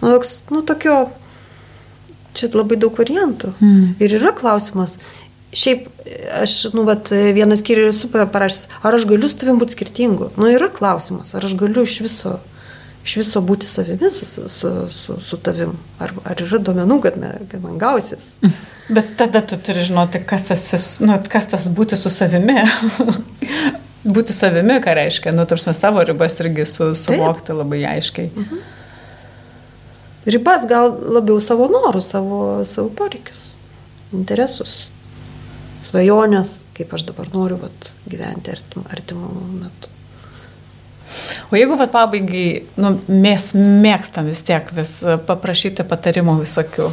[0.00, 1.06] Nu, toks, nu, tokio,
[2.36, 3.54] čia labai daug variantų.
[3.60, 3.94] Mm.
[4.02, 4.98] Ir yra klausimas,
[5.54, 5.86] Šiaip
[6.42, 10.30] aš, nu, vat, vienas skyrius esu parašęs, ar aš galiu su tavim būti skirtingu?
[10.36, 12.36] Nu, yra klausimas, ar aš galiu iš viso,
[13.06, 15.76] iš viso būti savimi su, su, su, su tavim?
[16.02, 18.26] Ar, ar yra duomenų, kad, me, kad man gausis?
[18.96, 22.58] Bet tada tu turi žinoti, kas, esi, nu, kas tas būti su savimi.
[24.16, 27.62] būti savimi, ką reiškia, nu, tarsi savo ribas irgi su, suvokti Taip.
[27.62, 28.32] labai aiškiai.
[28.34, 28.66] Mhm.
[30.26, 33.52] Ribas gal labiau savo norus, savo, savo poreikius,
[34.10, 34.88] interesus
[35.84, 39.92] svajonės, kaip aš dabar noriu vat, gyventi artim, artimų metų.
[41.50, 44.98] O jeigu vat pabaigai, nu, mes mėgstam vis tiek vis
[45.28, 46.88] paprašyti patarimų visokių.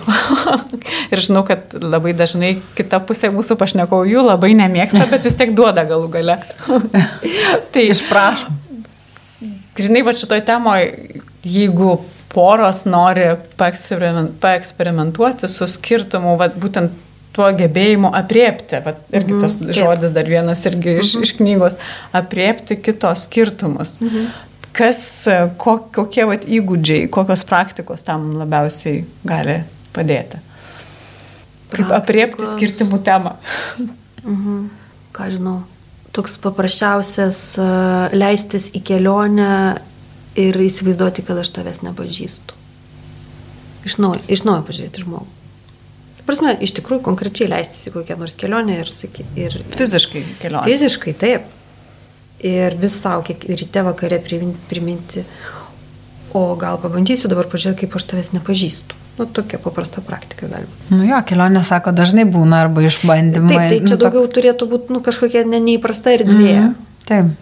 [1.13, 5.55] ir žinau, kad labai dažnai kita pusė mūsų pašnekovų jų labai nemėgsta, bet vis tiek
[5.57, 6.39] duoda galų gale.
[7.73, 8.59] tai išprašom.
[9.73, 10.86] Grinai va šitoj temoje,
[11.49, 11.95] jeigu
[12.34, 16.93] poros nori paeksperimentuoti su skirtumu, va, būtent
[17.34, 19.73] tuo gebėjimu apriepti, vat, irgi tas -hmm.
[19.73, 21.23] žodis dar vienas irgi iš, mhm.
[21.23, 21.77] iš knygos,
[22.11, 23.97] apriepti kitos skirtumus.
[23.99, 24.27] -hmm.
[24.73, 25.27] Kas,
[25.57, 29.63] ko, kokie vat, įgūdžiai, kokios praktikos tam labiausiai gali
[29.93, 30.38] padėti?
[31.73, 31.97] Kaip praktikos.
[31.97, 33.36] apriepti skirtimų temą?
[34.23, 34.69] mhm.
[35.13, 35.61] Ką žinau,
[36.11, 37.57] toks paprasčiausias
[38.13, 39.77] leistis į kelionę
[40.36, 42.53] ir įsivaizduoti, kad aš tavęs nepažįstu.
[43.86, 45.43] Iš naujo, iš naujo pažiūrėti žmogų.
[46.28, 48.91] Prasme, iš tikrųjų konkrečiai leistis į kokią nors kelionę ir.
[49.36, 50.69] Ir, fiziškai kelionę.
[50.71, 51.51] Fiziškai, taip.
[52.43, 55.24] Ir vis savo, ryte vakare priminti,
[56.36, 58.99] o gal pabandysiu dabar pažiūrėti, kaip aš tavęs nepažįstu.
[59.19, 60.95] Nu, tokia paprasta praktika gali būti.
[60.95, 63.51] Nu jo, kelionė, sako, dažnai būna arba išbandymai.
[63.51, 64.34] Taip, tai čia nu, daugiau tok...
[64.39, 66.53] turėtų būti nu, kažkokia ne, neįprasta erdvė.
[66.55, 66.74] Mm,
[67.07, 67.36] taip.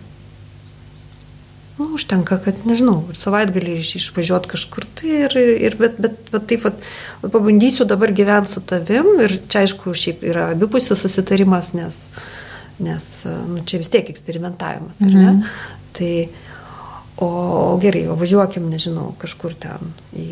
[1.81, 5.33] Nu, užtenka, kad, nežinau, savaitgalį iš, išvažiuoti kažkur tai ir,
[5.65, 6.83] ir bet, bet, bet taip, vat,
[7.23, 11.97] pabandysiu dabar gyventi su tavim ir čia aišku, šiaip yra abipusis susitarimas, nes,
[12.77, 13.07] nes
[13.49, 15.31] nu, čia vis tiek eksperimentavimas, ar ne?
[15.31, 15.79] -hmm.
[15.97, 16.13] Tai,
[17.17, 17.29] o,
[17.73, 20.27] o gerai, o važiuokim, nežinau, kažkur ten į,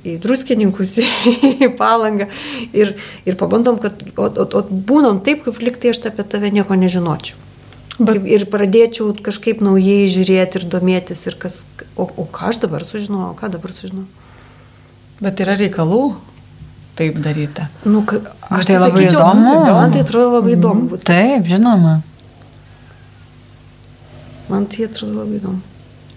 [0.00, 0.96] į druskininkus,
[1.66, 2.26] į palangą
[2.72, 6.74] ir, ir pabandom, kad, o, o, o būnom taip, kaip liktai aš apie tave nieko
[6.74, 7.38] nežinočiau.
[8.00, 8.24] Bet...
[8.24, 11.62] Ir pradėčiau kažkaip naujai žiūrėti ir domėtis, ir kas,
[11.94, 14.08] o, o ką aš dabar sužinojau, ką dabar sužinojau.
[15.20, 16.00] Bet yra reikalų
[16.96, 17.66] taip daryti.
[17.84, 19.56] Nu, ka, aš tai, tai labai sakyčiau, įdomu.
[19.68, 20.86] Man tai atrodo labai įdomu.
[20.94, 21.06] Būtų.
[21.10, 21.94] Taip, žinoma.
[24.48, 25.62] Man tai atrodo labai įdomu.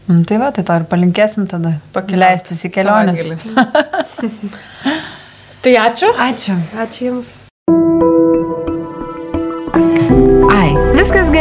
[0.07, 1.77] Nu, tai va, tai to ir palinkėsim tada.
[1.95, 3.31] Pakeleistis į kelionės.
[5.63, 6.11] tai ačiū.
[6.31, 6.59] Ačiū.
[6.84, 7.31] Ačiū Jums.